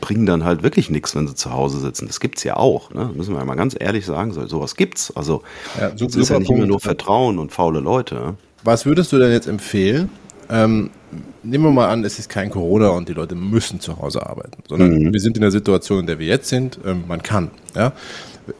[0.00, 2.06] bringen dann halt wirklich nichts, wenn sie zu Hause sitzen.
[2.06, 3.10] Das gibt's ja auch, ne?
[3.14, 5.14] müssen wir mal ganz ehrlich sagen, so, sowas gibt's.
[5.16, 5.42] Also
[5.78, 6.60] ja, es ist ja nicht Punkt.
[6.60, 8.34] immer nur Vertrauen und faule Leute.
[8.62, 10.10] Was würdest du denn jetzt empfehlen?
[10.48, 10.90] Ähm,
[11.42, 14.62] nehmen wir mal an, es ist kein Corona und die Leute müssen zu Hause arbeiten,
[14.68, 15.12] sondern mhm.
[15.12, 16.78] wir sind in der Situation, in der wir jetzt sind.
[16.84, 17.50] Ähm, man kann.
[17.74, 17.92] Ja?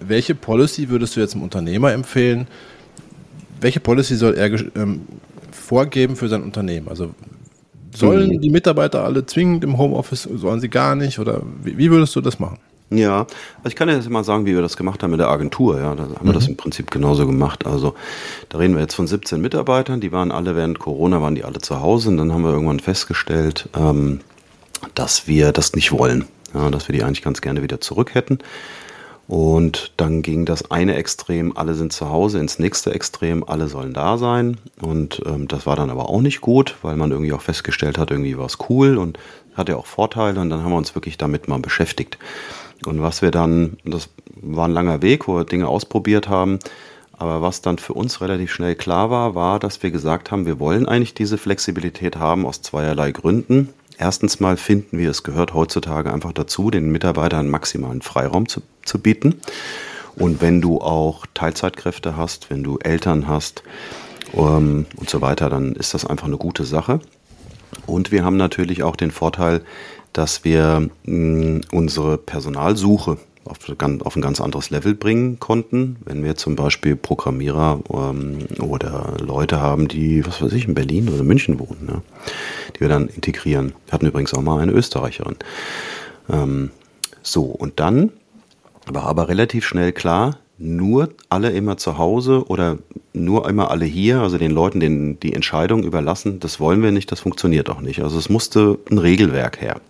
[0.01, 2.47] Welche Policy würdest du jetzt einem Unternehmer empfehlen?
[3.61, 5.03] Welche Policy soll er ähm,
[5.64, 6.88] vorgeben für sein Unternehmen?
[6.88, 7.11] Also
[7.94, 8.40] sollen mhm.
[8.40, 11.18] die Mitarbeiter alle zwingend im Homeoffice, sollen sie gar nicht?
[11.18, 12.59] Oder wie, wie würdest du das machen?
[12.90, 15.79] Ja, also ich kann jetzt mal sagen, wie wir das gemacht haben mit der Agentur.
[15.79, 16.27] Ja, da haben mhm.
[16.27, 16.50] wir das mhm.
[16.50, 17.66] im Prinzip genauso gemacht.
[17.66, 17.94] Also
[18.50, 21.59] da reden wir jetzt von 17 Mitarbeitern, die waren alle während Corona, waren die alle
[21.59, 24.20] zu Hause und dann haben wir irgendwann festgestellt, ähm,
[24.94, 26.27] dass wir das nicht wollen.
[26.53, 28.38] Ja, dass wir die eigentlich ganz gerne wieder zurück hätten.
[29.27, 33.95] Und dann ging das eine Extrem, alle sind zu Hause, ins nächste Extrem, alle sollen
[33.95, 34.59] da sein.
[34.81, 38.11] Und ähm, das war dann aber auch nicht gut, weil man irgendwie auch festgestellt hat,
[38.11, 39.19] irgendwie war es cool und
[39.55, 40.41] hat ja auch Vorteile.
[40.41, 42.19] Und dann haben wir uns wirklich damit mal beschäftigt.
[42.85, 46.59] Und was wir dann, das war ein langer Weg, wo wir Dinge ausprobiert haben.
[47.17, 50.59] Aber was dann für uns relativ schnell klar war, war, dass wir gesagt haben, wir
[50.59, 53.73] wollen eigentlich diese Flexibilität haben aus zweierlei Gründen.
[53.98, 58.98] Erstens mal finden wir, es gehört heutzutage einfach dazu, den Mitarbeitern maximalen Freiraum zu, zu
[58.98, 59.40] bieten.
[60.16, 63.62] Und wenn du auch Teilzeitkräfte hast, wenn du Eltern hast
[64.35, 67.00] ähm, und so weiter, dann ist das einfach eine gute Sache.
[67.87, 69.62] Und wir haben natürlich auch den Vorteil,
[70.12, 73.59] dass wir mh, unsere Personalsuche auf,
[74.04, 75.96] auf, ein ganz anderes Level bringen konnten.
[76.04, 81.09] Wenn wir zum Beispiel Programmierer ähm, oder Leute haben, die, was weiß ich, in Berlin
[81.09, 82.02] oder München wohnen, ne?
[82.74, 83.72] die wir dann integrieren.
[83.87, 85.37] Wir hatten übrigens auch mal eine Österreicherin.
[86.30, 86.70] Ähm,
[87.22, 88.11] so, und dann
[88.87, 92.78] war aber relativ schnell klar, nur alle immer zu Hause oder
[93.12, 97.11] nur immer alle hier, also den Leuten den, die Entscheidung überlassen, das wollen wir nicht,
[97.11, 98.02] das funktioniert auch nicht.
[98.02, 99.80] Also es musste ein Regelwerk her.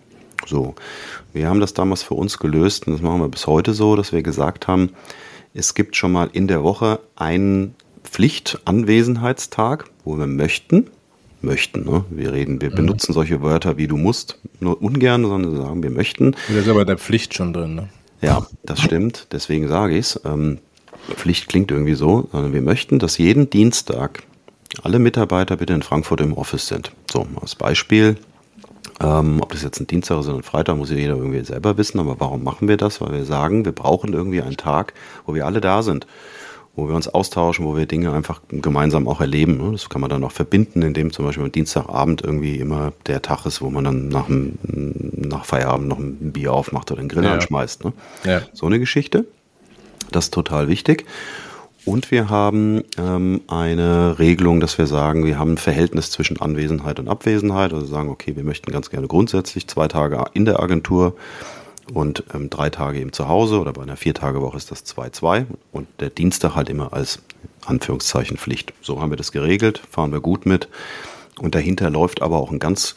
[0.45, 0.75] So,
[1.35, 4.11] wir haben das damals für uns gelöst und das machen wir bis heute so, dass
[4.13, 4.91] wir gesagt haben,
[5.53, 10.87] es gibt schon mal in der Woche einen Pflichtanwesenheitstag, wo wir möchten,
[11.41, 12.05] möchten, ne?
[12.09, 12.75] wir reden, wir mhm.
[12.75, 16.35] benutzen solche Wörter wie du musst, nur ungern, sondern sagen, wir möchten.
[16.47, 17.89] Das ist aber der Pflicht schon drin, ne?
[18.21, 20.21] Ja, das stimmt, deswegen sage ich es.
[20.25, 20.59] Ähm,
[21.13, 24.23] Pflicht klingt irgendwie so, sondern wir möchten, dass jeden Dienstag
[24.83, 26.91] alle Mitarbeiter bitte in Frankfurt im Office sind.
[27.11, 28.15] So, als Beispiel,
[29.01, 31.77] ähm, ob das jetzt ein Dienstag ist oder ein Freitag, muss ja jeder irgendwie selber
[31.77, 31.99] wissen.
[31.99, 33.01] Aber warum machen wir das?
[33.01, 34.93] Weil wir sagen, wir brauchen irgendwie einen Tag,
[35.25, 36.07] wo wir alle da sind.
[36.75, 39.57] wo wir uns austauschen, wo wir Dinge einfach gemeinsam auch erleben.
[39.57, 39.71] Ne?
[39.71, 43.45] Das kann man dann auch verbinden, indem zum Beispiel am Dienstagabend irgendwie immer der Tag
[43.45, 47.23] ist, wo man dann nach, dem, nach Feierabend noch ein Bier aufmacht oder einen Grill
[47.23, 47.33] ja.
[47.33, 47.85] anschmeißt.
[47.85, 47.93] Ne?
[48.25, 48.41] Ja.
[48.53, 49.25] So eine Geschichte.
[50.11, 51.05] Das ist total wichtig.
[51.85, 56.99] Und wir haben ähm, eine Regelung, dass wir sagen, wir haben ein Verhältnis zwischen Anwesenheit
[56.99, 57.73] und Abwesenheit.
[57.73, 61.15] Also sagen, okay, wir möchten ganz gerne grundsätzlich zwei Tage in der Agentur
[61.93, 65.87] und ähm, drei Tage eben zu Hause oder bei einer Viertagewoche ist das 2-2 und
[65.99, 67.21] der Dienstag halt immer als
[67.65, 68.73] Anführungszeichen Pflicht.
[68.81, 70.67] So haben wir das geregelt, fahren wir gut mit
[71.39, 72.95] und dahinter läuft aber auch ein ganz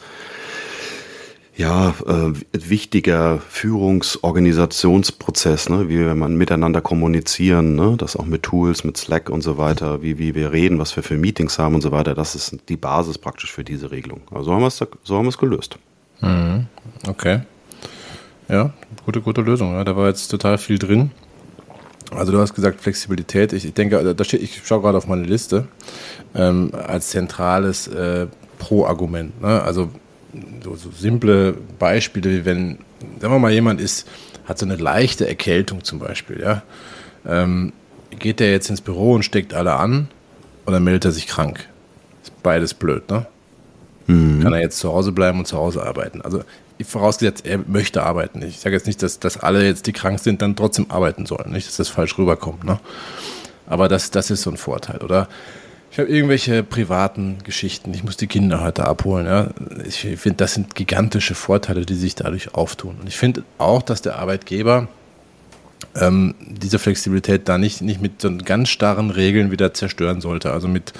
[1.55, 5.89] ja, äh, wichtiger Führungsorganisationsprozess, ne?
[5.89, 7.95] wie wir man miteinander kommunizieren, ne?
[7.97, 11.03] das auch mit Tools, mit Slack und so weiter, wie, wie wir reden, was wir
[11.03, 12.15] für Meetings haben und so weiter.
[12.15, 14.21] Das ist die Basis praktisch für diese Regelung.
[14.31, 15.77] Also so haben wir es, so haben wir es gelöst.
[16.21, 16.67] Mhm.
[17.07, 17.41] Okay.
[18.47, 18.73] Ja,
[19.05, 19.73] gute, gute Lösung.
[19.73, 19.83] Ja.
[19.83, 21.11] Da war jetzt total viel drin.
[22.11, 23.53] Also du hast gesagt Flexibilität.
[23.53, 25.67] Ich, ich denke, da steht, ich schaue gerade auf meine Liste
[26.33, 29.41] ähm, als zentrales äh, Pro-Argument.
[29.41, 29.61] Ne?
[29.61, 29.89] Also
[30.63, 32.79] so, so, simple Beispiele, wie wenn,
[33.19, 34.07] sagen wir mal, jemand ist,
[34.45, 36.63] hat so eine leichte Erkältung zum Beispiel, ja.
[37.25, 37.73] Ähm,
[38.11, 40.07] geht der jetzt ins Büro und steckt alle an
[40.65, 41.67] oder meldet er sich krank?
[42.23, 43.25] Ist beides blöd, ne?
[44.07, 44.41] Mhm.
[44.41, 46.21] Kann er jetzt zu Hause bleiben und zu Hause arbeiten?
[46.21, 46.43] Also
[46.83, 48.41] vorausgesetzt, er möchte arbeiten.
[48.41, 51.51] Ich sage jetzt nicht, dass, dass alle jetzt, die krank sind, dann trotzdem arbeiten sollen.
[51.51, 52.63] Nicht, dass das falsch rüberkommt.
[52.63, 52.79] Ne?
[53.67, 55.27] Aber das, das ist so ein Vorteil, oder?
[55.91, 57.93] Ich habe irgendwelche privaten Geschichten.
[57.93, 59.25] Ich muss die Kinder heute abholen.
[59.25, 59.49] Ja?
[59.87, 62.97] Ich finde, das sind gigantische Vorteile, die sich dadurch auftun.
[63.01, 64.87] Und ich finde auch, dass der Arbeitgeber
[65.95, 70.51] ähm, diese Flexibilität da nicht, nicht mit so ganz starren Regeln wieder zerstören sollte.
[70.51, 70.93] Also mit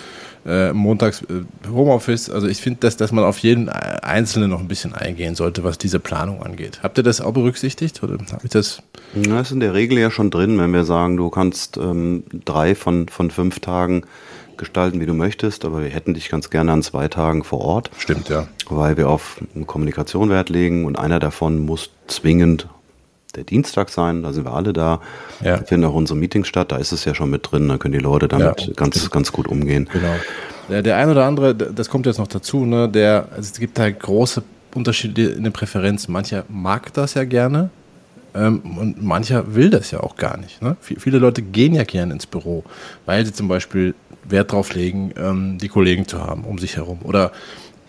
[0.46, 2.30] äh, montags äh, Homeoffice.
[2.30, 5.78] Also ich finde, dass, dass man auf jeden Einzelnen noch ein bisschen eingehen sollte, was
[5.78, 6.80] diese Planung angeht.
[6.82, 8.02] Habt ihr das auch berücksichtigt?
[8.02, 8.82] Oder habe ich das?
[9.14, 12.74] Ja, ist in der Regel ja schon drin, wenn wir sagen, du kannst ähm, drei
[12.74, 14.04] von, von fünf Tagen
[14.60, 17.90] gestalten, wie du möchtest, aber wir hätten dich ganz gerne an zwei Tagen vor Ort.
[17.98, 18.48] Stimmt, ja.
[18.70, 22.68] Weil wir auf Kommunikation Wert legen und einer davon muss zwingend
[23.36, 25.02] der Dienstag sein, da sind wir alle da.
[25.44, 25.58] Ja.
[25.58, 27.94] Da finden auch unsere Meetings statt, da ist es ja schon mit drin, da können
[27.94, 29.90] die Leute damit ja, ganz, ganz gut umgehen.
[29.92, 30.16] Genau.
[30.70, 33.80] Der, der ein oder andere, das kommt jetzt noch dazu, ne, der, also es gibt
[33.80, 34.44] halt große
[34.76, 36.12] Unterschiede in den Präferenzen.
[36.12, 37.72] Mancher mag das ja gerne
[38.34, 40.62] ähm, und mancher will das ja auch gar nicht.
[40.62, 40.78] Ne?
[40.82, 42.64] Viele Leute gehen ja gerne ins Büro,
[43.06, 47.00] weil sie zum Beispiel Wert drauf legen, ähm, die Kollegen zu haben um sich herum.
[47.04, 47.32] Oder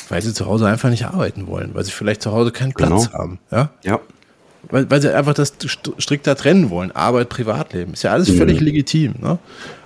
[0.08, 3.06] weil sie zu Hause einfach nicht arbeiten wollen, weil sie vielleicht zu Hause keinen Platz
[3.06, 3.12] genau.
[3.12, 3.38] haben.
[3.50, 3.70] Ja.
[3.82, 4.00] ja.
[4.68, 5.54] Weil, weil sie einfach das
[5.98, 6.92] strikter trennen wollen.
[6.92, 7.94] Arbeit, Privatleben.
[7.94, 8.66] Ist ja alles völlig mhm.
[8.66, 9.14] legitim.
[9.18, 9.38] Ne?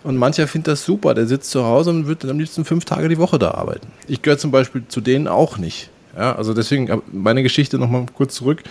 [0.02, 1.14] Und mancher findet das super.
[1.14, 3.86] Der sitzt zu Hause und wird am liebsten fünf Tage die Woche da arbeiten.
[4.08, 5.90] Ich gehöre zum Beispiel zu denen auch nicht.
[6.16, 8.62] Ja, also deswegen meine Geschichte nochmal kurz zurück.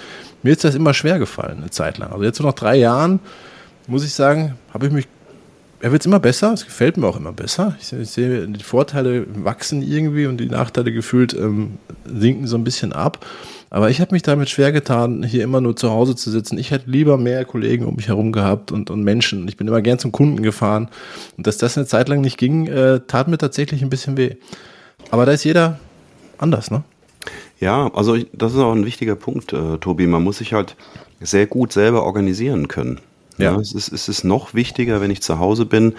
[0.44, 2.12] Mir ist das immer schwer gefallen, eine Zeit lang.
[2.12, 3.20] Also jetzt so nach drei Jahren,
[3.88, 5.08] muss ich sagen, habe ich mich
[5.84, 7.76] er wird immer besser, es gefällt mir auch immer besser.
[7.82, 12.64] Ich, ich, sehe, die Vorteile wachsen irgendwie und die Nachteile gefühlt ähm, sinken so ein
[12.64, 13.26] bisschen ab.
[13.70, 16.58] Aber ich habe mich damit schwer getan, hier immer nur zu Hause zu sitzen.
[16.58, 19.46] Ich hätte lieber mehr Kollegen um mich herum gehabt und, und Menschen.
[19.50, 20.88] Ich bin immer gern zum Kunden gefahren.
[21.36, 24.38] Und dass das eine Zeit lang nicht ging, äh, tat mir tatsächlich ein bisschen weh.
[25.12, 25.80] Aber da ist jeder
[26.38, 26.86] anders, ne?
[27.64, 30.06] Ja, also ich, das ist auch ein wichtiger Punkt, äh, Tobi.
[30.06, 30.76] Man muss sich halt
[31.22, 33.00] sehr gut selber organisieren können.
[33.38, 33.54] Ja.
[33.54, 35.96] ja es, ist, es ist noch wichtiger, wenn ich zu Hause bin,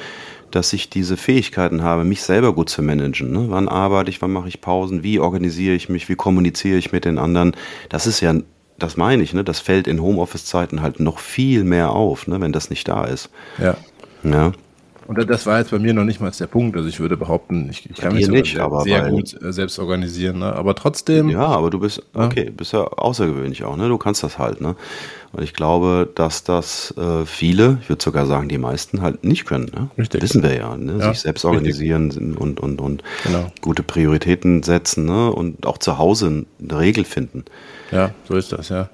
[0.51, 3.33] dass ich diese Fähigkeiten habe, mich selber gut zu managen.
[3.33, 3.47] Ne?
[3.49, 7.07] Wann arbeite ich, wann mache ich Pausen, wie organisiere ich mich, wie kommuniziere ich mit
[7.07, 7.57] den anderen.
[7.89, 8.35] Das ist ja,
[8.79, 9.43] das meine ich, ne?
[9.43, 12.43] das fällt in Homeoffice-Zeiten halt noch viel mehr auf, ne?
[12.43, 13.31] wenn das nicht da ist.
[13.57, 13.79] Ja.
[14.23, 14.53] Ja.
[15.07, 16.77] Und das war jetzt bei mir noch nicht mal der Punkt.
[16.77, 20.39] Also ich würde behaupten, ich, ich kann mich nicht, sehr, sehr gut äh, selbst organisieren.
[20.39, 20.53] Ne?
[20.53, 21.29] Aber trotzdem.
[21.29, 23.89] Ja, aber du bist, okay, bist ja außergewöhnlich auch, ne?
[23.89, 24.77] Du kannst das halt, ne?
[25.33, 29.47] Und ich glaube, dass das äh, viele, ich würde sogar sagen, die meisten halt nicht
[29.47, 29.71] können.
[29.75, 29.91] Ne?
[29.99, 30.23] Richtig.
[30.23, 30.99] Wissen wir ja, ne?
[31.01, 32.39] Ja, sich selbst organisieren richtig.
[32.39, 33.51] und, und, und genau.
[33.61, 35.33] gute Prioritäten setzen ne?
[35.33, 37.45] und auch zu Hause eine Regel finden.
[37.91, 38.91] Ja, so ist das, ja.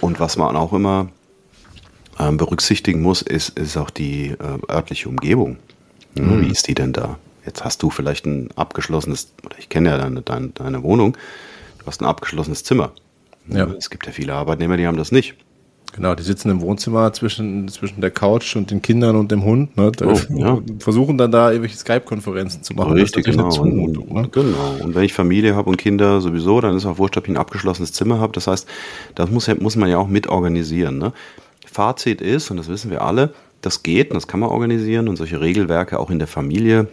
[0.00, 1.08] Und was man auch immer
[2.28, 5.56] ähm, berücksichtigen muss, ist, ist auch die äh, örtliche Umgebung.
[6.14, 6.42] Mhm.
[6.42, 7.18] Wie ist die denn da?
[7.44, 11.16] Jetzt hast du vielleicht ein abgeschlossenes, oder ich kenne ja deine, deine, deine Wohnung,
[11.78, 12.92] du hast ein abgeschlossenes Zimmer.
[13.48, 13.66] Ja.
[13.76, 15.34] Es gibt ja viele Arbeitnehmer, die haben das nicht.
[15.94, 19.76] Genau, die sitzen im Wohnzimmer zwischen, zwischen der Couch und den Kindern und dem Hund.
[19.76, 19.92] Ne?
[20.02, 20.58] Oh, ja.
[20.78, 22.92] Versuchen dann da irgendwelche Skype-Konferenzen zu machen.
[22.92, 23.50] Richtig, genau.
[23.50, 24.28] Zumutung, ne?
[24.30, 24.76] genau.
[24.82, 27.36] Und wenn ich Familie habe und Kinder sowieso, dann ist auch wurscht, ob ich ein
[27.36, 28.32] abgeschlossenes Zimmer habe.
[28.32, 28.66] Das heißt,
[29.14, 30.96] das muss, muss man ja auch mit organisieren.
[30.96, 31.12] Ne?
[31.72, 35.16] Fazit ist, und das wissen wir alle, das geht und das kann man organisieren und
[35.16, 36.88] solche Regelwerke auch in der Familie.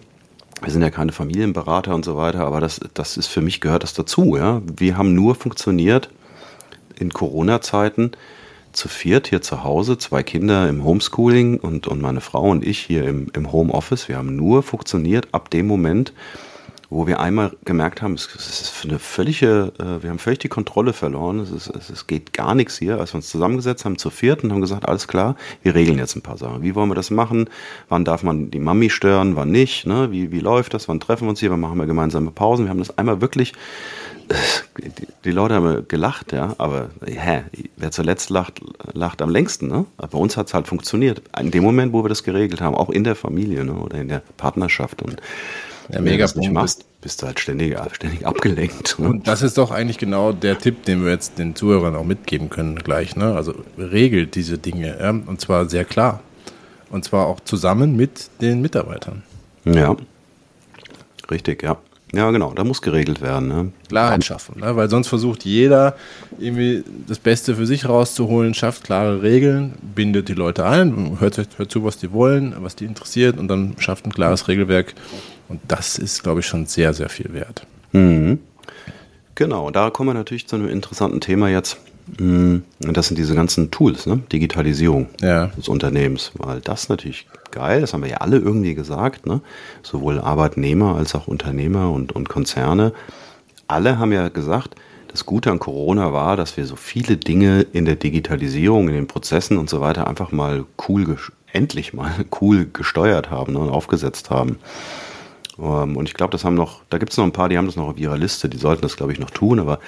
[0.62, 3.84] Wir sind ja keine Familienberater und so weiter, aber das, das ist für mich gehört
[3.84, 4.36] das dazu.
[4.36, 4.62] Ja?
[4.78, 6.10] Wir haben nur funktioniert
[6.98, 8.12] in Corona-Zeiten,
[8.72, 12.80] zu viert hier zu Hause, zwei Kinder im Homeschooling und, und meine Frau und ich
[12.80, 14.08] hier im, im Homeoffice.
[14.08, 16.14] Wir haben nur funktioniert ab dem Moment,
[16.90, 20.94] wo wir einmal gemerkt haben, es, ist eine völlige, äh, wir haben völlig die Kontrolle
[20.94, 21.40] verloren.
[21.40, 23.00] Es, ist, es, geht gar nichts hier.
[23.00, 26.16] Als wir uns zusammengesetzt haben zu viert und haben gesagt, alles klar, wir regeln jetzt
[26.16, 26.64] ein paar Sachen.
[26.64, 27.50] Wie wollen wir das machen?
[27.90, 29.36] Wann darf man die Mami stören?
[29.36, 29.86] Wann nicht?
[29.86, 30.12] Ne?
[30.12, 30.88] Wie, wie läuft das?
[30.88, 31.52] Wann treffen wir uns hier?
[31.52, 32.66] Wann machen wir gemeinsame Pausen?
[32.66, 33.54] Wir haben das einmal wirklich
[34.78, 37.44] die, die, Leute haben gelacht, ja, aber hä,
[37.78, 38.62] wer zuletzt lacht,
[38.94, 39.86] lacht am längsten, ne?
[39.98, 41.22] Bei uns hat es halt funktioniert.
[41.40, 43.74] In dem Moment, wo wir das geregelt haben, auch in der Familie ne?
[43.74, 45.02] oder in der Partnerschaft.
[45.02, 45.18] Und
[45.92, 49.00] ja, mega wenn du nicht machst, bist du halt ständig, ständig abgelenkt.
[49.00, 49.10] Ne?
[49.10, 52.50] Und das ist doch eigentlich genau der Tipp, den wir jetzt den Zuhörern auch mitgeben
[52.50, 53.16] können gleich.
[53.16, 53.34] Ne?
[53.34, 55.10] Also regelt diese Dinge ja?
[55.10, 56.22] und zwar sehr klar.
[56.90, 59.24] Und zwar auch zusammen mit den Mitarbeitern.
[59.66, 59.96] Ja,
[61.30, 61.78] richtig, ja.
[62.12, 63.48] Ja, genau, da muss geregelt werden.
[63.48, 63.72] Ne?
[63.88, 64.76] Klarheit schaffen, ne?
[64.76, 65.96] weil sonst versucht jeder
[66.40, 71.72] irgendwie das Beste für sich rauszuholen, schafft klare Regeln, bindet die Leute ein, hört, hört
[71.72, 74.96] zu, was die wollen, was die interessiert und dann schafft ein klares Regelwerk.
[75.50, 77.66] Und das ist, glaube ich, schon sehr, sehr viel wert.
[77.92, 78.40] Mhm.
[79.36, 81.78] Genau, da kommen wir natürlich zu einem interessanten Thema jetzt.
[82.18, 82.64] Mhm.
[82.80, 84.22] Das sind diese ganzen Tools, ne?
[84.32, 85.48] Digitalisierung ja.
[85.48, 89.42] des Unternehmens, weil das natürlich geil, das haben wir ja alle irgendwie gesagt, ne?
[89.84, 92.94] sowohl Arbeitnehmer als auch Unternehmer und, und Konzerne.
[93.68, 94.76] Alle haben ja gesagt,
[95.08, 99.08] das Gute an Corona war, dass wir so viele Dinge in der Digitalisierung, in den
[99.08, 101.18] Prozessen und so weiter einfach mal cool,
[101.52, 104.58] endlich mal cool gesteuert haben ne, und aufgesetzt haben.
[105.62, 107.66] Ähm, und ich glaube, das haben noch, da gibt es noch ein paar, die haben
[107.66, 109.80] das noch auf ihrer Liste, die sollten das, glaube ich, noch tun, aber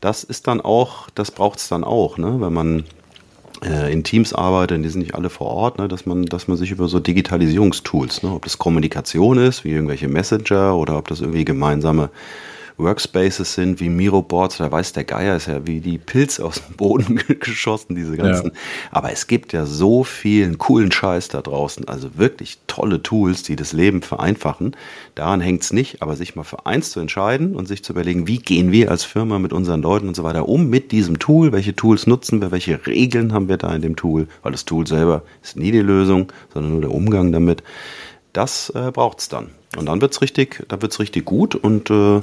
[0.00, 2.40] das ist dann auch, das braucht es dann auch, ne?
[2.40, 2.84] wenn man
[3.64, 5.88] äh, in Teams arbeitet, die sind nicht alle vor Ort, ne?
[5.88, 8.32] dass, man, dass man sich über so Digitalisierungstools, ne?
[8.32, 12.10] ob das Kommunikation ist, wie irgendwelche Messenger oder ob das irgendwie gemeinsame
[12.76, 16.76] Workspaces sind, wie Miro-Boards, da weiß der Geier, ist ja wie die Pilze aus dem
[16.76, 18.46] Boden geschossen, diese ganzen.
[18.48, 18.60] Ja.
[18.90, 23.56] Aber es gibt ja so vielen coolen Scheiß da draußen, also wirklich tolle Tools, die
[23.56, 24.76] das Leben vereinfachen.
[25.14, 28.26] Daran hängt es nicht, aber sich mal für eins zu entscheiden und sich zu überlegen,
[28.26, 31.52] wie gehen wir als Firma mit unseren Leuten und so weiter um mit diesem Tool,
[31.52, 34.86] welche Tools nutzen wir, welche Regeln haben wir da in dem Tool, weil das Tool
[34.86, 37.62] selber ist nie die Lösung, sondern nur der Umgang damit.
[38.32, 39.50] Das äh, braucht es dann.
[39.76, 42.20] Und dann wird es richtig, dann wird's richtig gut und äh,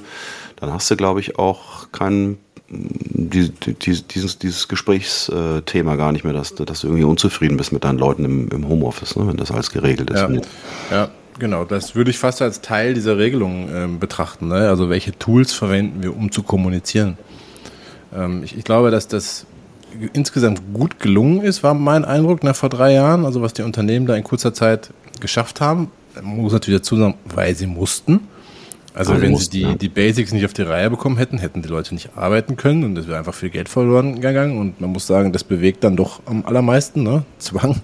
[0.57, 2.37] dann hast du, glaube ich, auch kein
[2.71, 7.83] die, die, dieses, dieses Gesprächsthema gar nicht mehr, dass, dass du irgendwie unzufrieden bist mit
[7.83, 10.19] deinen Leuten im, im Homeoffice, ne, wenn das alles geregelt ist.
[10.19, 10.29] Ja,
[10.91, 11.65] ja, genau.
[11.65, 14.49] Das würde ich fast als Teil dieser Regelung äh, betrachten.
[14.49, 14.69] Ne?
[14.69, 17.17] Also welche Tools verwenden wir, um zu kommunizieren.
[18.13, 19.47] Ähm, ich, ich, glaube, dass das
[20.13, 23.25] insgesamt gut gelungen ist, war mein Eindruck nach vor drei Jahren.
[23.25, 25.91] Also was die Unternehmen da in kurzer Zeit geschafft haben.
[26.21, 28.21] Man muss natürlich dazu sagen, weil sie mussten.
[28.93, 29.75] Also Alle wenn mussten, sie die, ja.
[29.75, 32.97] die Basics nicht auf die Reihe bekommen hätten, hätten die Leute nicht arbeiten können und
[32.97, 34.57] es wäre einfach viel Geld verloren gegangen.
[34.57, 37.03] Und man muss sagen, das bewegt dann doch am allermeisten.
[37.03, 37.23] Ne?
[37.37, 37.81] Zwang,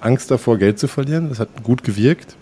[0.00, 1.28] Angst davor, Geld zu verlieren.
[1.28, 2.36] Das hat gut gewirkt.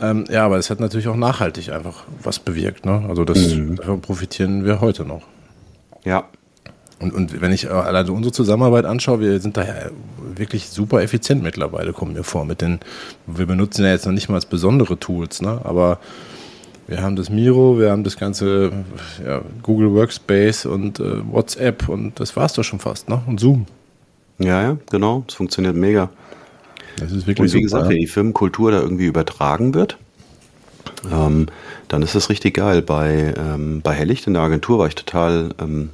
[0.00, 2.84] Ähm, ja, aber es hat natürlich auch nachhaltig einfach was bewirkt.
[2.84, 3.04] Ne?
[3.08, 3.76] Also das, mhm.
[3.76, 5.22] davon profitieren wir heute noch.
[6.04, 6.28] Ja.
[6.98, 9.90] Und, und wenn ich alleine unsere Zusammenarbeit anschaue, wir sind da ja
[10.34, 12.44] wirklich super effizient mittlerweile, kommen wir vor.
[12.44, 12.80] Mit den,
[13.26, 15.60] wir benutzen ja jetzt noch nicht mal als besondere Tools, ne?
[15.64, 15.98] aber
[16.86, 18.72] wir haben das Miro, wir haben das ganze
[19.24, 23.20] ja, Google Workspace und äh, WhatsApp und das war es doch schon fast, ne?
[23.26, 23.66] Und Zoom.
[24.38, 25.24] Ja, ja, genau.
[25.26, 26.10] Es funktioniert mega.
[26.98, 29.98] Das ist wirklich und wie super, gesagt, wenn die Firmenkultur da irgendwie übertragen wird,
[31.10, 31.46] ähm,
[31.88, 32.82] dann ist das richtig geil.
[32.82, 35.90] Bei, ähm, bei Hellicht in der Agentur war ich total ähm,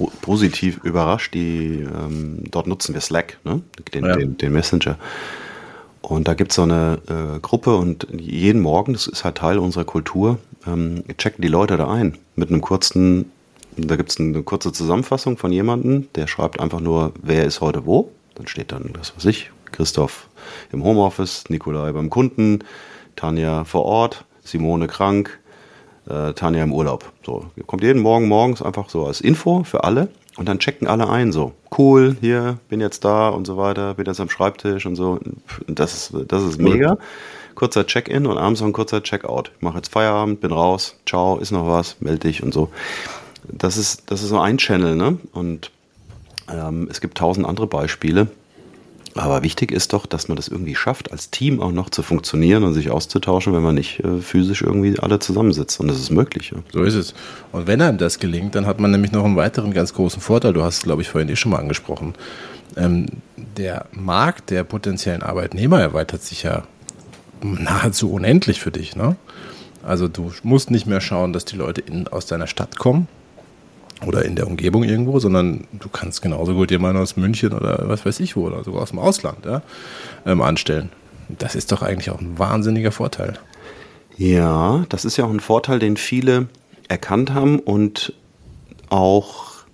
[0.00, 1.34] po positiv überrascht.
[1.34, 3.60] Die, ähm, dort nutzen wir Slack, ne?
[3.92, 4.16] den, ja.
[4.16, 4.96] den, den Messenger.
[6.00, 9.58] Und da gibt es so eine äh, Gruppe und jeden Morgen, das ist halt Teil
[9.58, 13.30] unserer Kultur, ähm, checken die Leute da ein mit einem kurzen,
[13.76, 17.84] da gibt es eine kurze Zusammenfassung von jemandem, der schreibt einfach nur, wer ist heute
[17.84, 18.10] wo.
[18.34, 20.28] Dann steht dann, das weiß ich, Christoph
[20.72, 22.60] im Homeoffice, Nikolai beim Kunden,
[23.16, 25.38] Tanja vor Ort, Simone krank,
[26.08, 27.12] äh, Tanja im Urlaub.
[27.24, 30.08] So, kommt jeden Morgen morgens einfach so als Info für alle.
[30.36, 34.06] Und dann checken alle ein, so, cool, hier, bin jetzt da und so weiter, bin
[34.06, 35.18] jetzt am Schreibtisch und so.
[35.66, 36.96] Das ist, das ist mega.
[37.54, 39.50] Kurzer Check-in und abends noch ein kurzer Check-out.
[39.56, 42.70] Ich mache jetzt Feierabend, bin raus, ciao, ist noch was, melde dich und so.
[43.48, 45.18] Das ist, das ist so ein Channel, ne?
[45.32, 45.72] Und
[46.50, 48.28] ähm, es gibt tausend andere Beispiele.
[49.14, 52.62] Aber wichtig ist doch, dass man das irgendwie schafft, als Team auch noch zu funktionieren
[52.62, 55.80] und sich auszutauschen, wenn man nicht äh, physisch irgendwie alle zusammensitzt.
[55.80, 56.52] Und das ist möglich.
[56.54, 56.62] Ja.
[56.72, 57.14] So ist es.
[57.50, 60.52] Und wenn einem das gelingt, dann hat man nämlich noch einen weiteren ganz großen Vorteil.
[60.52, 62.14] Du hast es, glaube ich, vorhin eh schon mal angesprochen.
[62.76, 66.62] Ähm, der Markt der potenziellen Arbeitnehmer erweitert sich ja
[67.42, 68.94] nahezu unendlich für dich.
[68.94, 69.16] Ne?
[69.82, 73.08] Also du musst nicht mehr schauen, dass die Leute in, aus deiner Stadt kommen,
[74.06, 78.04] oder in der Umgebung irgendwo, sondern du kannst genauso gut jemanden aus München oder was
[78.06, 79.62] weiß ich wo oder sogar aus dem Ausland ja,
[80.26, 80.90] ähm, anstellen.
[81.28, 83.38] Das ist doch eigentlich auch ein wahnsinniger Vorteil.
[84.16, 86.48] Ja, das ist ja auch ein Vorteil, den viele
[86.88, 88.12] erkannt haben und
[88.88, 89.64] auch,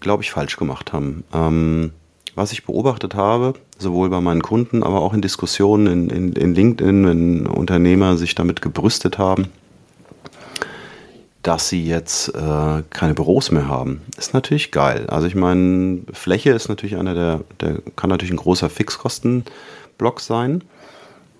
[0.00, 1.24] glaube ich, falsch gemacht haben.
[1.34, 1.92] Ähm,
[2.34, 6.54] was ich beobachtet habe, sowohl bei meinen Kunden, aber auch in Diskussionen in, in, in
[6.54, 9.48] LinkedIn, wenn Unternehmer sich damit gebrüstet haben,
[11.42, 15.06] dass sie jetzt äh, keine Büros mehr haben, ist natürlich geil.
[15.08, 20.62] Also ich meine, Fläche ist natürlich einer der, der kann natürlich ein großer Fixkostenblock sein.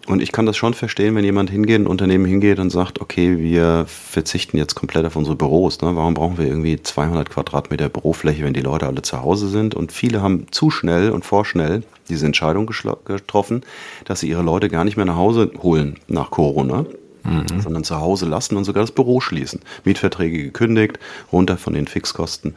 [0.09, 3.38] Und ich kann das schon verstehen, wenn jemand hingeht, ein Unternehmen hingeht und sagt, okay,
[3.38, 5.81] wir verzichten jetzt komplett auf unsere Büros.
[5.81, 5.95] Ne?
[5.95, 9.77] Warum brauchen wir irgendwie 200 Quadratmeter Bürofläche, wenn die Leute alle zu Hause sind?
[9.77, 12.69] Und viele haben zu schnell und vorschnell diese Entscheidung
[13.05, 13.62] getroffen,
[14.05, 16.85] dass sie ihre Leute gar nicht mehr nach Hause holen nach Corona.
[17.25, 17.61] Mhm.
[17.61, 19.61] sondern zu Hause lassen und sogar das Büro schließen.
[19.85, 20.99] Mietverträge gekündigt,
[21.33, 22.55] runter von den Fixkosten.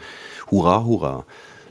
[0.49, 1.25] Hurra, hurra.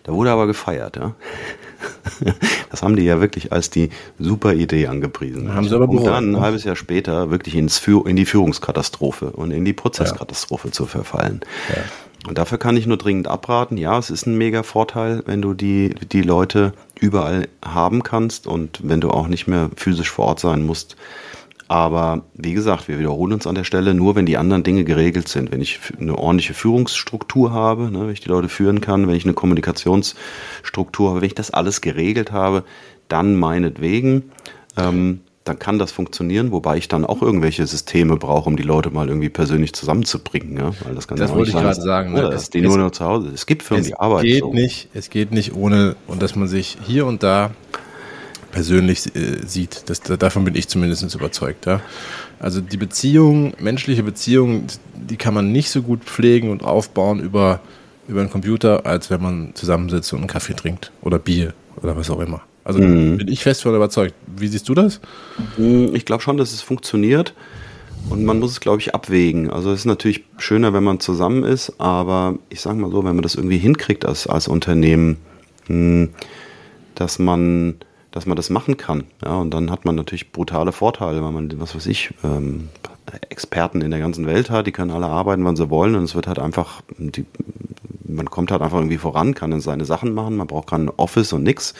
[0.04, 1.14] Da wurde aber gefeiert, ja.
[2.70, 5.54] Das haben die ja wirklich als die super Idee angepriesen.
[5.54, 6.40] Haben sie aber und dann ein ne?
[6.40, 10.72] halbes Jahr später wirklich ins Führ in die Führungskatastrophe und in die Prozesskatastrophe ja.
[10.72, 11.40] zu verfallen.
[11.68, 11.82] Ja.
[12.28, 13.76] Und dafür kann ich nur dringend abraten.
[13.76, 18.80] Ja, es ist ein mega Vorteil, wenn du die, die Leute überall haben kannst und
[18.82, 20.96] wenn du auch nicht mehr physisch vor Ort sein musst.
[21.66, 25.28] Aber wie gesagt, wir wiederholen uns an der Stelle nur, wenn die anderen Dinge geregelt
[25.28, 25.50] sind.
[25.50, 29.24] Wenn ich eine ordentliche Führungsstruktur habe, ne, wenn ich die Leute führen kann, wenn ich
[29.24, 32.64] eine Kommunikationsstruktur habe, wenn ich das alles geregelt habe,
[33.08, 34.30] dann meinetwegen.
[34.76, 38.90] Ähm, dann kann das funktionieren, wobei ich dann auch irgendwelche Systeme brauche, um die Leute
[38.90, 40.56] mal irgendwie persönlich zusammenzubringen.
[40.56, 40.72] Ja?
[40.82, 42.14] Weil das kann das ja wollte ich gerade sagen.
[42.14, 42.22] Ne?
[42.22, 43.30] Dass die nur noch zu Hause.
[43.32, 44.52] Es gibt Firmen, die arbeiten geht so.
[44.54, 47.50] Nicht, es geht nicht ohne, und dass man sich hier und da
[48.54, 49.90] persönlich äh, sieht.
[49.90, 51.66] Das, davon bin ich zumindest überzeugt.
[51.66, 51.80] Ja?
[52.38, 57.60] Also die Beziehung, menschliche Beziehung, die kann man nicht so gut pflegen und aufbauen über,
[58.06, 62.08] über einen Computer, als wenn man zusammensitzt und einen Kaffee trinkt oder Bier oder was
[62.10, 62.42] auch immer.
[62.62, 63.18] Also mhm.
[63.18, 64.14] bin ich fest von überzeugt.
[64.38, 65.00] Wie siehst du das?
[65.58, 67.34] Mhm, ich glaube schon, dass es funktioniert.
[68.08, 69.50] Und man muss es, glaube ich, abwägen.
[69.50, 73.16] Also es ist natürlich schöner, wenn man zusammen ist, aber ich sage mal so, wenn
[73.16, 75.16] man das irgendwie hinkriegt als, als Unternehmen,
[75.66, 76.10] hm,
[76.94, 77.76] dass man
[78.14, 79.04] dass man das machen kann.
[79.24, 82.68] Ja, und dann hat man natürlich brutale Vorteile, weil man, was weiß ich, ähm,
[83.28, 86.14] Experten in der ganzen Welt hat, die können alle arbeiten, wann sie wollen und es
[86.14, 87.26] wird halt einfach, die,
[88.06, 91.32] man kommt halt einfach irgendwie voran, kann dann seine Sachen machen, man braucht kein Office
[91.32, 91.74] und nix.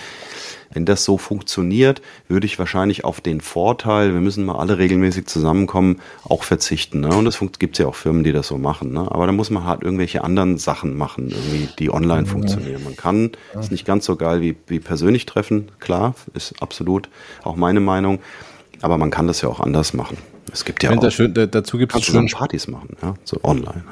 [0.73, 5.27] Wenn das so funktioniert, würde ich wahrscheinlich auf den Vorteil, wir müssen mal alle regelmäßig
[5.27, 7.01] zusammenkommen, auch verzichten.
[7.01, 7.15] Ne?
[7.15, 8.93] Und es gibt ja auch Firmen, die das so machen.
[8.93, 9.01] Ne?
[9.09, 11.33] Aber da muss man halt irgendwelche anderen Sachen machen,
[11.79, 12.83] die online funktionieren.
[12.83, 17.09] Man kann, ist nicht ganz so geil wie, wie persönlich treffen, klar, ist absolut
[17.45, 18.19] auch meine Meinung.
[18.83, 20.19] Aber man kann das ja auch anders machen.
[20.53, 21.11] Es gibt ja auch.
[21.11, 23.85] Schön, dazu gibt es schon Partys machen, ja, so online.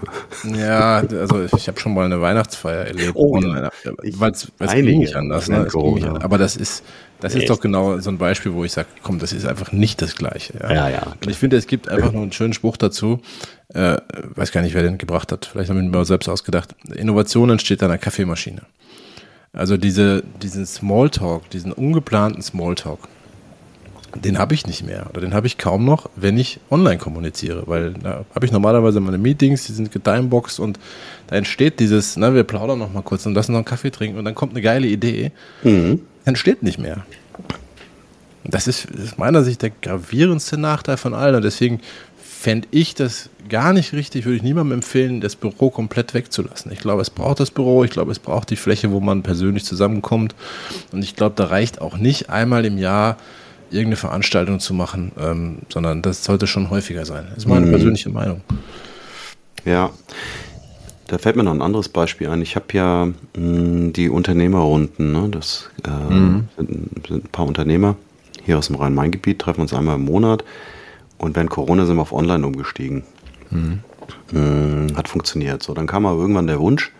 [0.57, 3.71] Ja, also ich habe schon mal eine Weihnachtsfeier erlebt oh, online,
[4.15, 5.49] weil es ging nicht anders.
[5.49, 5.65] Ne?
[5.65, 6.23] Nicht anders.
[6.23, 6.85] Aber das ist,
[7.21, 10.03] das ist doch genau so ein Beispiel, wo ich sage, komm, das ist einfach nicht
[10.03, 10.55] das Gleiche.
[10.61, 10.88] Ja, ja.
[10.91, 13.21] ja Und ich finde, es gibt einfach nur einen schönen Spruch dazu.
[13.69, 13.97] Äh,
[14.35, 15.47] weiß gar nicht, wer den gebracht hat.
[15.47, 16.75] Vielleicht haben wir ihn mal selbst ausgedacht.
[16.95, 18.62] Innovation entsteht an einer Kaffeemaschine.
[19.53, 23.01] Also diese, diesen Smalltalk, diesen ungeplanten Smalltalk
[24.14, 27.64] den habe ich nicht mehr oder den habe ich kaum noch, wenn ich online kommuniziere,
[27.66, 30.79] weil da habe ich normalerweise meine Meetings, die sind getimeboxed und
[31.29, 34.18] da entsteht dieses, na, wir plaudern noch mal kurz und lassen noch einen Kaffee trinken
[34.18, 36.01] und dann kommt eine geile Idee, mhm.
[36.25, 37.05] entsteht nicht mehr.
[38.44, 41.81] Das ist aus meiner Sicht der gravierendste Nachteil von allen und deswegen
[42.42, 46.72] fände ich das gar nicht richtig, würde ich niemandem empfehlen, das Büro komplett wegzulassen.
[46.72, 49.64] Ich glaube, es braucht das Büro, ich glaube, es braucht die Fläche, wo man persönlich
[49.64, 50.35] zusammenkommt
[50.90, 53.16] und ich glaube, da reicht auch nicht einmal im Jahr
[53.73, 57.27] irgendeine Veranstaltung zu machen, ähm, sondern das sollte schon häufiger sein.
[57.31, 57.71] Das ist meine mhm.
[57.71, 58.43] persönliche Meinung.
[59.65, 59.91] Ja,
[61.09, 62.41] da fällt mir noch ein anderes Beispiel ein.
[62.43, 65.29] Ich habe ja mh, hm, die Unternehmerrunden, ne?
[65.31, 66.49] das äh, mhm.
[66.57, 67.97] sind, sind, ein paar Unternehmer
[68.45, 70.45] hier aus dem Rhein-Main-Gebiet, treffen uns einmal im Monat
[71.19, 73.05] und während Corona sind wir auf Online umgestiegen.
[73.51, 73.81] Mhm.
[74.33, 75.63] Mh, hat funktioniert.
[75.63, 76.93] So, dann kam aber irgendwann der Wunsch,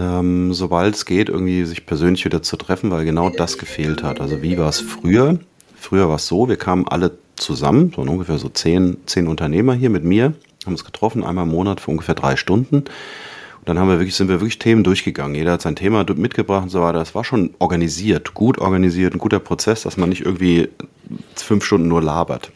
[0.00, 4.20] ähm, sobald es geht, irgendwie sich persönlich wieder zu treffen, weil genau das gefehlt hat.
[4.20, 5.38] Also wie war es früher?
[5.82, 9.90] Früher war es so, wir kamen alle zusammen, so ungefähr so zehn, zehn Unternehmer hier
[9.90, 12.76] mit mir, haben uns getroffen, einmal im Monat für ungefähr drei Stunden.
[12.76, 15.34] Und dann haben wir wirklich, sind wir wirklich Themen durchgegangen.
[15.34, 17.00] Jeder hat sein Thema mitgebracht und so weiter.
[17.00, 20.68] Das war schon organisiert, gut organisiert, ein guter Prozess, dass man nicht irgendwie
[21.34, 22.52] fünf Stunden nur labert.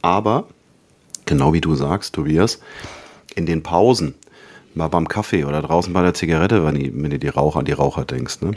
[0.00, 0.46] Aber,
[1.26, 2.60] genau wie du sagst, Tobias,
[3.34, 4.14] in den Pausen,
[4.74, 8.04] mal beim Kaffee oder draußen bei der Zigarette, wenn, du die Raucher an die Raucher
[8.04, 8.52] denkst, ne?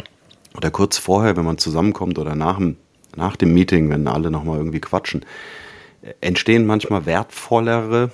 [0.55, 2.77] Oder kurz vorher, wenn man zusammenkommt oder nach dem
[3.17, 5.25] nach dem Meeting, wenn alle nochmal irgendwie quatschen,
[6.21, 8.11] entstehen manchmal wertvollere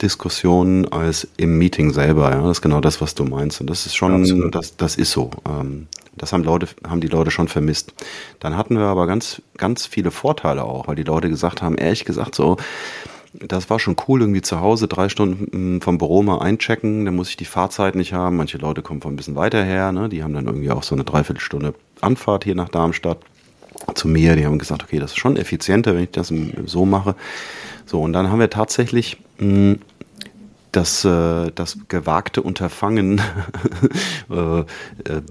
[0.00, 2.30] Diskussionen als im Meeting selber.
[2.30, 2.42] Ja?
[2.42, 3.60] Das ist genau das, was du meinst.
[3.60, 5.30] Und das ist schon, das, das ist so.
[5.48, 5.86] Ähm,
[6.16, 7.94] das haben Leute, haben die Leute schon vermisst.
[8.38, 12.04] Dann hatten wir aber ganz, ganz viele Vorteile auch, weil die Leute gesagt haben, ehrlich
[12.04, 12.58] gesagt so,
[13.32, 17.16] das war schon cool, irgendwie zu Hause drei Stunden mm, vom Büro mal einchecken, dann
[17.16, 18.36] muss ich die Fahrzeit nicht haben.
[18.36, 20.10] Manche Leute kommen von ein bisschen weiter her, ne?
[20.10, 23.20] die haben dann irgendwie auch so eine Dreiviertelstunde Anfahrt hier nach Darmstadt
[23.94, 24.36] zu mir.
[24.36, 26.32] Die haben gesagt, okay, das ist schon effizienter, wenn ich das
[26.66, 27.14] so mache.
[27.86, 29.78] So, und dann haben wir tatsächlich mh, mm,
[30.72, 33.20] das, äh, das gewagte Unterfangen,
[34.30, 34.64] äh, äh,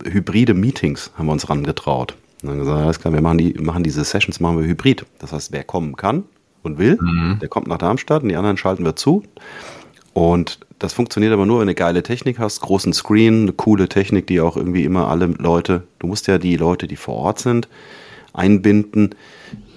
[0.03, 2.15] hybride Meetings haben wir uns rangetraut.
[2.41, 5.05] Und dann gesagt, alles klar, wir machen, die, machen diese Sessions, machen wir hybrid.
[5.19, 6.23] Das heißt, wer kommen kann
[6.63, 7.39] und will, mhm.
[7.39, 9.23] der kommt nach Darmstadt und die anderen schalten wir zu.
[10.13, 13.87] Und das funktioniert aber nur, wenn du eine geile Technik hast, großen Screen, eine coole
[13.87, 17.39] Technik, die auch irgendwie immer alle Leute, du musst ja die Leute, die vor Ort
[17.39, 17.67] sind,
[18.33, 19.15] einbinden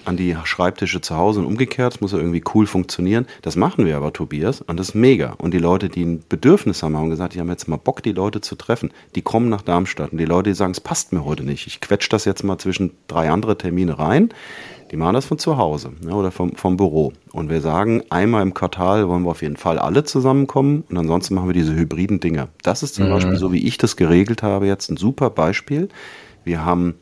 [0.05, 1.93] an die Schreibtische zu Hause und umgekehrt.
[1.93, 3.25] Das muss ja irgendwie cool funktionieren.
[3.41, 5.33] Das machen wir aber, Tobias, und das ist mega.
[5.37, 8.11] Und die Leute, die ein Bedürfnis haben, haben gesagt, die haben jetzt mal Bock, die
[8.11, 8.91] Leute zu treffen.
[9.15, 10.11] Die kommen nach Darmstadt.
[10.11, 11.67] Und die Leute, die sagen, es passt mir heute nicht.
[11.67, 14.29] Ich quetsche das jetzt mal zwischen drei andere Termine rein.
[14.91, 17.11] Die machen das von zu Hause ne, oder vom, vom Büro.
[17.31, 21.33] Und wir sagen, einmal im Quartal wollen wir auf jeden Fall alle zusammenkommen und ansonsten
[21.33, 22.49] machen wir diese hybriden Dinge.
[22.61, 23.11] Das ist zum mhm.
[23.11, 25.89] Beispiel, so wie ich das geregelt habe, jetzt ein super Beispiel.
[26.43, 26.93] Wir haben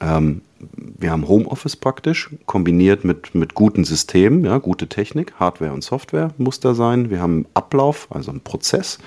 [0.00, 0.40] ähm,
[0.72, 6.30] wir haben Homeoffice praktisch, kombiniert mit, mit guten Systemen, ja, gute Technik, Hardware und Software
[6.38, 7.10] muss da sein.
[7.10, 8.98] Wir haben Ablauf, also einen Prozess,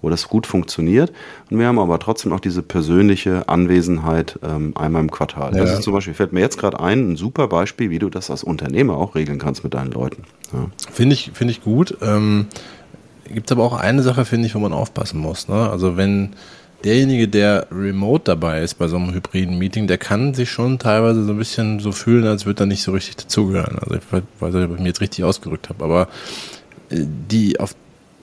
[0.00, 1.12] wo das gut funktioniert.
[1.50, 5.54] Und wir haben aber trotzdem auch diese persönliche Anwesenheit ähm, einmal im Quartal.
[5.54, 5.62] Ja.
[5.62, 8.30] Das ist zum Beispiel, fällt mir jetzt gerade ein, ein super Beispiel, wie du das
[8.30, 10.24] als Unternehmer auch regeln kannst mit deinen Leuten.
[10.52, 10.66] Ja.
[10.92, 11.96] Finde ich, finde ich gut.
[12.02, 12.46] Ähm,
[13.32, 15.48] Gibt aber auch eine Sache, finde ich, wo man aufpassen muss.
[15.48, 15.68] Ne?
[15.68, 16.30] Also wenn
[16.84, 21.24] derjenige, der remote dabei ist bei so einem hybriden Meeting, der kann sich schon teilweise
[21.24, 23.78] so ein bisschen so fühlen, als würde er nicht so richtig dazugehören.
[23.78, 26.08] Also ich weiß nicht, ob ich mir jetzt richtig ausgerückt habe, aber
[26.90, 27.74] äh, die auf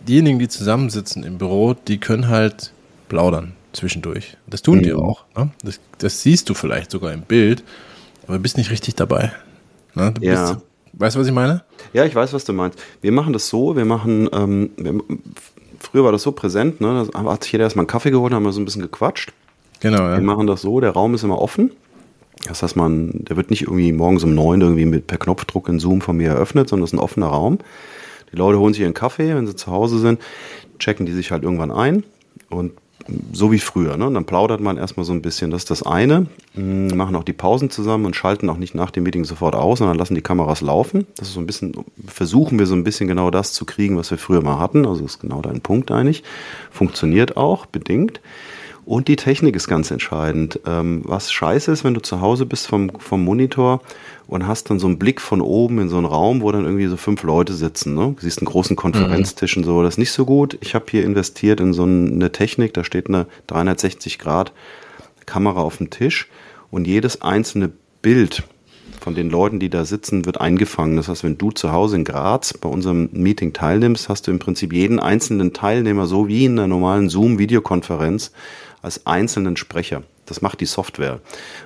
[0.08, 2.72] diejenigen, die zusammensitzen im Büro, die können halt
[3.10, 4.38] plaudern zwischendurch.
[4.48, 4.84] Das tun mhm.
[4.84, 5.26] die auch.
[5.36, 5.50] Ne?
[5.64, 7.64] Das, das, siehst du vielleicht sogar im Bild,
[8.28, 9.32] aber bist nicht richtig dabei.
[9.94, 10.14] Ne?
[10.14, 10.54] Du ja.
[10.54, 11.64] Bist, weißt du, was ich meine?
[11.94, 12.80] Ja, ich weiß, was du meinst.
[13.02, 15.02] Wir machen das so, wir machen, ähm, wir,
[15.80, 17.08] Früher war das so präsent, ne?
[17.12, 19.34] Da hat sich jeder erstmal einen Kaffee geholt, haben wir so ein bisschen gequatscht.
[19.80, 20.18] Genau, ja.
[20.18, 21.72] Wir machen das so, der Raum ist immer offen.
[22.48, 25.80] Das heißt, man, der wird nicht irgendwie morgens um neun irgendwie mit per Knopfdruck in
[25.80, 27.60] Zoom von mir eröffnet, sondern es ist ein offener Raum.
[28.32, 30.20] Die Leute holen sich ihren Kaffee, wenn sie zu Hause sind,
[30.80, 32.04] checken die sich halt irgendwann ein
[32.50, 32.74] und
[33.34, 33.98] so wie früher.
[33.98, 34.08] Ne?
[34.08, 35.52] Und dann plaudert man erstmal so ein bisschen.
[35.52, 36.28] Das ist das eine.
[36.56, 39.80] Mm, machen auch die Pausen zusammen und schalten auch nicht nach dem Meeting sofort aus,
[39.80, 41.06] sondern lassen die Kameras laufen.
[41.18, 41.74] Das ist so ein bisschen,
[42.08, 44.86] versuchen wir so ein bisschen genau das zu kriegen, was wir früher mal hatten.
[44.88, 46.24] Also ist genau dein Punkt eigentlich.
[46.72, 48.22] Funktioniert auch, bedingt.
[48.86, 50.60] Und die Technik ist ganz entscheidend.
[50.68, 53.82] Ähm, was scheiße ist, wenn du zu Hause bist vom, vom Monitor
[54.28, 56.86] und hast dann so einen Blick von oben in so einen Raum, wo dann irgendwie
[56.86, 57.96] so fünf Leute sitzen.
[57.96, 58.14] Ne?
[58.16, 59.64] Du siehst einen großen Konferenztisch mhm.
[59.64, 59.82] und so.
[59.82, 60.58] Das ist nicht so gut.
[60.62, 64.52] Ich habe hier investiert in so eine Technik, da steht eine 360 Grad
[65.26, 66.28] Kamera auf dem Tisch
[66.70, 67.72] und jedes einzelne
[68.04, 68.44] Bild
[69.02, 70.98] von den Leuten, die da sitzen, wird eingefangen.
[70.98, 74.40] Das heißt, wenn du zu Hause in Graz bei unserem Meeting teilnimmst, hast du im
[74.40, 78.32] Prinzip jeden einzelnen Teilnehmer so wie in einer normalen Zoom-Videokonferenz
[78.86, 80.04] als einzelnen Sprecher.
[80.26, 81.20] Das macht die Software.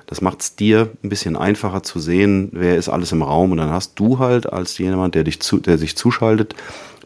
[0.06, 3.52] Das macht es dir ein bisschen einfacher zu sehen, wer ist alles im Raum.
[3.52, 6.54] Und dann hast du halt als jemand, der, dich zu, der sich zuschaltet,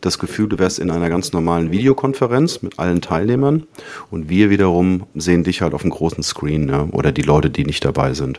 [0.00, 3.66] das Gefühl, du wärst in einer ganz normalen Videokonferenz mit allen Teilnehmern.
[4.10, 7.64] Und wir wiederum sehen dich halt auf dem großen Screen ja, oder die Leute, die
[7.64, 8.38] nicht dabei sind.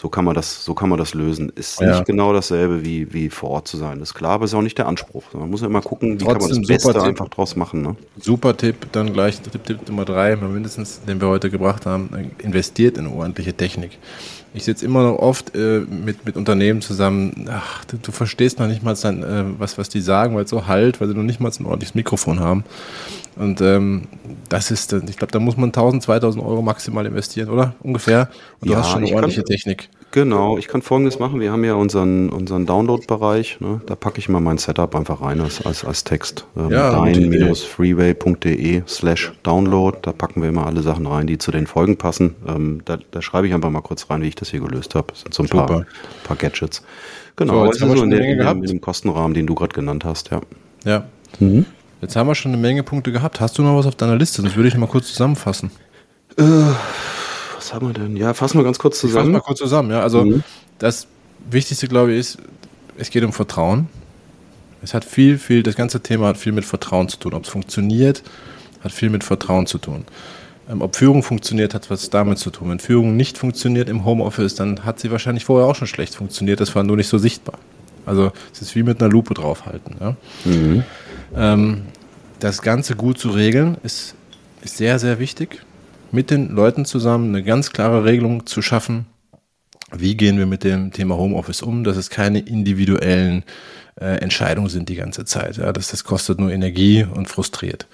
[0.00, 1.50] So kann man das, so kann man das lösen.
[1.56, 1.90] Ist ja.
[1.90, 3.98] nicht genau dasselbe wie, wie vor Ort zu sein.
[3.98, 5.24] Das ist klar, aber ist auch nicht der Anspruch.
[5.32, 7.02] Man muss ja immer gucken, wie Trotzdem kann man das Beste Tipp.
[7.02, 7.82] einfach draus machen.
[7.82, 7.96] Ne?
[8.20, 12.96] Super Tipp, dann gleich Tipp, Tipp Nummer drei, mindestens, den wir heute gebracht haben, investiert
[12.96, 13.98] in ordentliche Technik.
[14.54, 18.68] Ich sitze immer noch oft äh, mit, mit Unternehmen zusammen, ach, du, du verstehst noch
[18.68, 21.24] nicht mal dann, äh, was, was die sagen, weil es so halt, weil sie noch
[21.24, 22.62] nicht mal ein ordentliches Mikrofon haben.
[23.38, 24.02] Und ähm,
[24.48, 27.74] das ist, ich glaube, da muss man 1000, 2000 Euro maximal investieren, oder?
[27.80, 28.28] Ungefähr.
[28.60, 29.88] Und du hast schon eine ordentliche kann, Technik.
[30.10, 31.38] Genau, ich kann folgendes machen.
[31.38, 33.60] Wir haben ja unseren, unseren Download-Bereich.
[33.60, 33.80] Ne?
[33.86, 36.46] Da packe ich mal mein Setup einfach rein als, als, als Text.
[36.56, 39.98] Ähm, ja, dein-freeway.de slash download.
[40.02, 42.34] Da packen wir immer alle Sachen rein, die zu den Folgen passen.
[42.46, 45.08] Ähm, da, da schreibe ich einfach mal kurz rein, wie ich das hier gelöst habe.
[45.08, 45.84] Das sind so ein paar,
[46.24, 46.82] paar Gadgets.
[47.36, 49.54] Genau, so, jetzt haben wir so in, der, in, dem, in dem Kostenrahmen, den du
[49.54, 50.40] gerade genannt hast, ja.
[50.84, 51.04] Ja.
[51.38, 51.66] Mhm.
[52.00, 53.40] Jetzt haben wir schon eine Menge Punkte gehabt.
[53.40, 54.42] Hast du noch was auf deiner Liste?
[54.42, 55.70] Das würde ich mal kurz zusammenfassen.
[56.36, 56.42] Äh,
[57.56, 58.16] was haben wir denn?
[58.16, 59.24] Ja, fassen wir ganz kurz zusammen.
[59.24, 60.00] Fassen wir kurz zusammen, ja.
[60.00, 60.44] Also mhm.
[60.78, 61.08] das
[61.50, 62.38] Wichtigste, glaube ich, ist,
[62.96, 63.88] es geht um Vertrauen.
[64.82, 67.34] Es hat viel, viel, das ganze Thema hat viel mit Vertrauen zu tun.
[67.34, 68.22] Ob es funktioniert,
[68.80, 70.04] hat viel mit Vertrauen zu tun.
[70.70, 72.70] Ähm, ob Führung funktioniert, hat was damit zu tun.
[72.70, 76.60] Wenn Führung nicht funktioniert im Homeoffice, dann hat sie wahrscheinlich vorher auch schon schlecht funktioniert.
[76.60, 77.58] Das war nur nicht so sichtbar.
[78.06, 79.96] Also es ist wie mit einer Lupe draufhalten.
[80.00, 80.16] Ja?
[80.44, 80.84] Mhm.
[81.34, 81.82] Ähm,
[82.40, 84.14] das Ganze gut zu regeln ist,
[84.62, 85.62] ist sehr, sehr wichtig.
[86.10, 89.06] Mit den Leuten zusammen eine ganz klare Regelung zu schaffen.
[89.92, 93.44] Wie gehen wir mit dem Thema Homeoffice um, dass es keine individuellen
[94.00, 95.56] äh, Entscheidungen sind die ganze Zeit.
[95.56, 97.86] Ja, das, das kostet nur Energie und frustriert.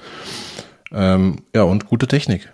[0.93, 2.53] Ähm, ja, und gute Technik.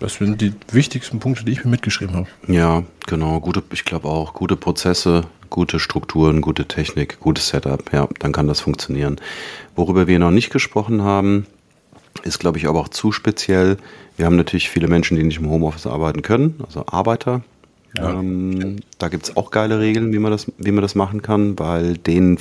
[0.00, 2.26] Das sind die wichtigsten Punkte, die ich mir mitgeschrieben habe.
[2.48, 3.40] Ja, genau.
[3.40, 5.24] Gute, ich glaube auch, gute Prozesse,
[5.54, 7.92] gute Strukturen, gute Technik, gutes Setup.
[7.92, 9.20] Ja, dann kann das funktionieren.
[9.76, 11.46] Worüber wir noch nicht gesprochen haben,
[12.24, 13.76] ist, glaube ich, aber auch zu speziell.
[14.16, 17.42] Wir haben natürlich viele Menschen, die nicht im Homeoffice arbeiten können, also Arbeiter.
[17.96, 18.18] Ja.
[18.18, 21.56] Ähm, da gibt es auch geile Regeln, wie man, das, wie man das machen kann,
[21.56, 22.36] weil denen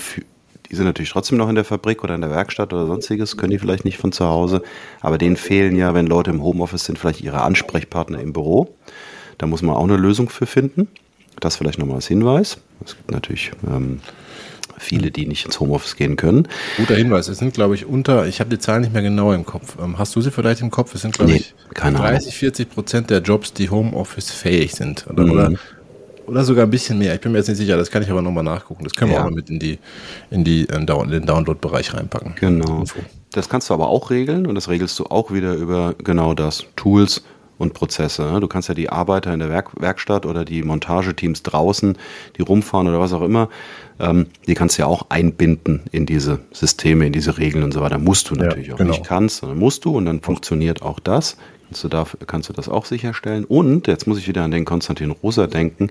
[0.71, 3.51] die sind natürlich trotzdem noch in der Fabrik oder in der Werkstatt oder sonstiges, können
[3.51, 4.63] die vielleicht nicht von zu Hause.
[5.01, 8.73] Aber denen fehlen ja, wenn Leute im Homeoffice sind, vielleicht ihre Ansprechpartner im Büro.
[9.37, 10.87] Da muss man auch eine Lösung für finden.
[11.39, 12.57] Das vielleicht nochmal als Hinweis.
[12.85, 13.99] Es gibt natürlich ähm,
[14.77, 16.47] viele, die nicht ins Homeoffice gehen können.
[16.77, 17.27] Guter Hinweis.
[17.27, 19.77] Es sind, glaube ich, unter, ich habe die Zahlen nicht mehr genau im Kopf.
[19.81, 20.93] Ähm, hast du sie vielleicht im Kopf?
[20.95, 22.21] Es sind, glaube nee, ich, 30, Ahnung.
[22.21, 25.05] 40 Prozent der Jobs, die Homeoffice fähig sind.
[25.09, 25.31] Oder, mhm.
[25.31, 25.51] oder
[26.25, 27.13] oder sogar ein bisschen mehr.
[27.13, 28.83] Ich bin mir jetzt nicht sicher, das kann ich aber nochmal nachgucken.
[28.83, 29.25] Das können wir ja.
[29.25, 29.79] auch mal mit in, die,
[30.29, 32.35] in, die, in den Download-Bereich reinpacken.
[32.39, 32.83] Genau.
[33.31, 36.65] Das kannst du aber auch regeln und das regelst du auch wieder über genau das.
[36.75, 37.23] Tools
[37.63, 38.23] und Prozesse.
[38.31, 38.39] Ne?
[38.39, 41.97] Du kannst ja die Arbeiter in der Werk Werkstatt oder die Montageteams draußen,
[42.37, 43.49] die rumfahren oder was auch immer,
[43.99, 47.81] ähm, die kannst du ja auch einbinden in diese Systeme, in diese Regeln und so
[47.81, 47.97] weiter.
[47.97, 48.91] Musst du natürlich ja, auch genau.
[48.91, 51.37] nicht kannst, sondern musst du und dann funktioniert auch das
[51.73, 53.45] kannst du, da, kannst du das auch sicherstellen.
[53.45, 55.89] Und jetzt muss ich wieder an den Konstantin Rosa denken.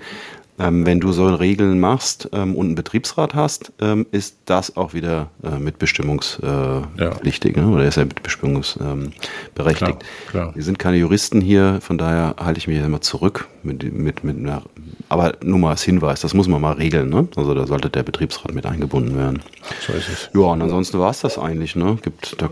[0.59, 4.95] Ähm, wenn du so Regeln machst ähm, und einen Betriebsrat hast, ähm, ist das auch
[4.95, 7.67] wieder äh, mitbestimmungspflichtig äh, ja.
[7.67, 7.75] ne?
[7.75, 10.05] oder ist er mitbestimmungsberechtigt.
[10.29, 14.23] Klar, Wir sind keine Juristen hier, von daher halte ich mich immer zurück mit, mit,
[14.23, 14.63] mit einer,
[15.09, 17.09] aber nur mal als Hinweis, das muss man mal regeln.
[17.09, 17.27] Ne?
[17.35, 19.43] Also da sollte der Betriebsrat mit eingebunden werden.
[19.81, 20.31] So ist es.
[20.35, 21.75] Ja, und ansonsten war es das eigentlich.
[21.75, 21.99] Ne?
[22.03, 22.51] Gibt, da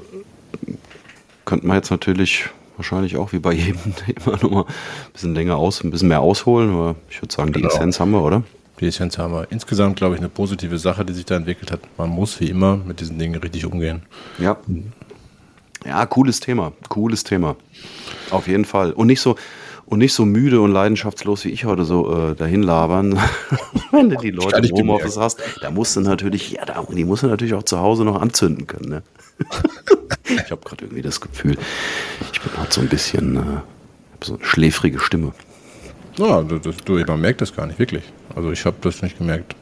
[1.44, 2.48] könnte man jetzt natürlich
[2.80, 3.92] wahrscheinlich auch wie bei jedem
[4.26, 6.70] immer nur mal ein bisschen länger aus, ein bisschen mehr ausholen.
[6.70, 7.72] Aber ich würde sagen, die genau.
[7.72, 8.42] Essenz haben wir, oder?
[8.80, 9.46] Die Essenz haben wir.
[9.50, 11.80] Insgesamt, glaube ich, eine positive Sache, die sich da entwickelt hat.
[11.98, 14.02] Man muss wie immer mit diesen Dingen richtig umgehen.
[14.38, 14.56] Ja.
[15.84, 16.72] Ja, cooles Thema.
[16.88, 17.56] Cooles Thema.
[18.30, 18.92] Auf jeden Fall.
[18.92, 19.36] Und nicht so,
[19.90, 23.18] und nicht so müde und leidenschaftslos wie ich heute so äh, dahin labern.
[23.90, 27.24] Wenn du die Leute im Homeoffice hast, da musst du natürlich, ja, da, die musst
[27.24, 28.88] du natürlich auch zu Hause noch anzünden können.
[28.88, 29.02] Ne?
[30.24, 31.58] ich habe gerade irgendwie das Gefühl,
[32.32, 33.40] ich bin halt so ein bisschen, äh,
[34.22, 35.32] so eine schläfrige Stimme.
[36.16, 38.04] Ja, das, du, man merkt das gar nicht, wirklich.
[38.34, 39.56] Also ich habe das nicht gemerkt.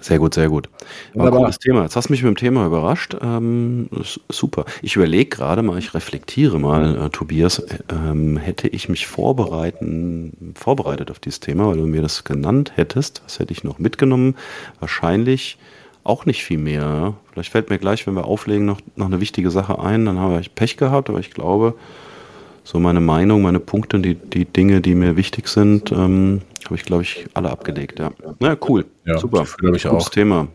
[0.00, 0.68] Sehr gut, sehr gut.
[1.14, 1.82] War ein cooles Thema.
[1.82, 3.16] Jetzt hast du mich mit dem Thema überrascht.
[3.20, 3.88] Ähm,
[4.28, 4.64] super.
[4.82, 11.10] Ich überlege gerade mal, ich reflektiere mal, äh, Tobias, ähm, hätte ich mich vorbereiten, vorbereitet
[11.10, 14.36] auf dieses Thema, weil du mir das genannt hättest, was hätte ich noch mitgenommen?
[14.78, 15.58] Wahrscheinlich
[16.02, 17.14] auch nicht viel mehr.
[17.32, 20.06] Vielleicht fällt mir gleich, wenn wir auflegen, noch, noch eine wichtige Sache ein.
[20.06, 21.74] Dann habe ich Pech gehabt, aber ich glaube,
[22.70, 26.84] so meine Meinung, meine Punkte, die, die Dinge, die mir wichtig sind, ähm, habe ich,
[26.84, 27.98] glaube ich, alle abgelegt.
[27.98, 28.84] Ja, Na, cool.
[29.04, 29.44] Ja, Super.
[29.58, 30.08] Glaube ich auch.
[30.08, 30.46] Thema.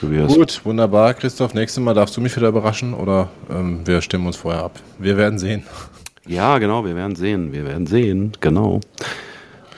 [0.00, 0.32] Tobias.
[0.32, 1.52] Gut, wunderbar, Christoph.
[1.52, 4.80] Nächstes Mal darfst du mich wieder überraschen oder ähm, wir stimmen uns vorher ab.
[4.98, 5.64] Wir werden sehen.
[6.26, 7.54] Ja, genau, wir werden sehen.
[7.54, 8.80] Wir werden sehen, genau.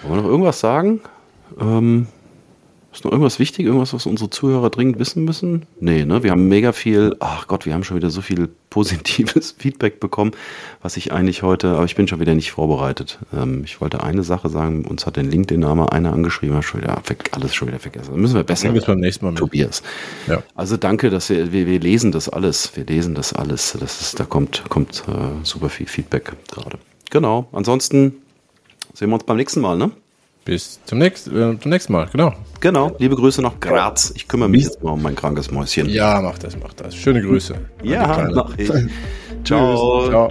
[0.03, 1.01] Wollen wir noch irgendwas sagen?
[1.61, 2.09] Ähm,
[2.93, 5.66] ist noch irgendwas wichtig, irgendwas, was unsere Zuhörer dringend wissen müssen?
[5.78, 6.24] Nee, ne?
[6.24, 10.32] Wir haben mega viel, ach Gott, wir haben schon wieder so viel positives Feedback bekommen,
[10.82, 13.18] was ich eigentlich heute, aber ich bin schon wieder nicht vorbereitet.
[13.32, 17.01] Ähm, ich wollte eine Sache sagen, uns hat den LinkedIn-Name einer angeschrieben, hat schon wieder,
[17.32, 18.11] alles schon wieder vergessen.
[18.12, 18.70] Dann müssen wir besser.
[18.72, 19.38] Müssen wir beim nächsten Mal mit.
[19.38, 19.82] Tobias.
[20.26, 20.43] Ja.
[20.55, 22.76] Also danke, dass wir, wir, wir lesen das alles.
[22.76, 23.76] Wir lesen das alles.
[23.78, 26.78] Das ist, da kommt, kommt äh, super viel Feedback gerade.
[27.11, 27.49] Genau.
[27.53, 28.14] Ansonsten
[28.95, 29.91] sehen wir uns beim nächsten Mal, ne?
[30.45, 32.32] Bis zum nächsten, äh, zum nächsten Mal, genau.
[32.61, 34.12] Genau, liebe Grüße nach Graz.
[34.14, 35.88] Ich kümmere mich jetzt mal um mein krankes Mäuschen.
[35.88, 36.95] Ja, mach das, mach das.
[36.95, 37.55] Schöne Grüße.
[37.82, 38.70] Ja, mach ich.
[39.45, 40.09] Ciao.
[40.09, 40.30] Ciao.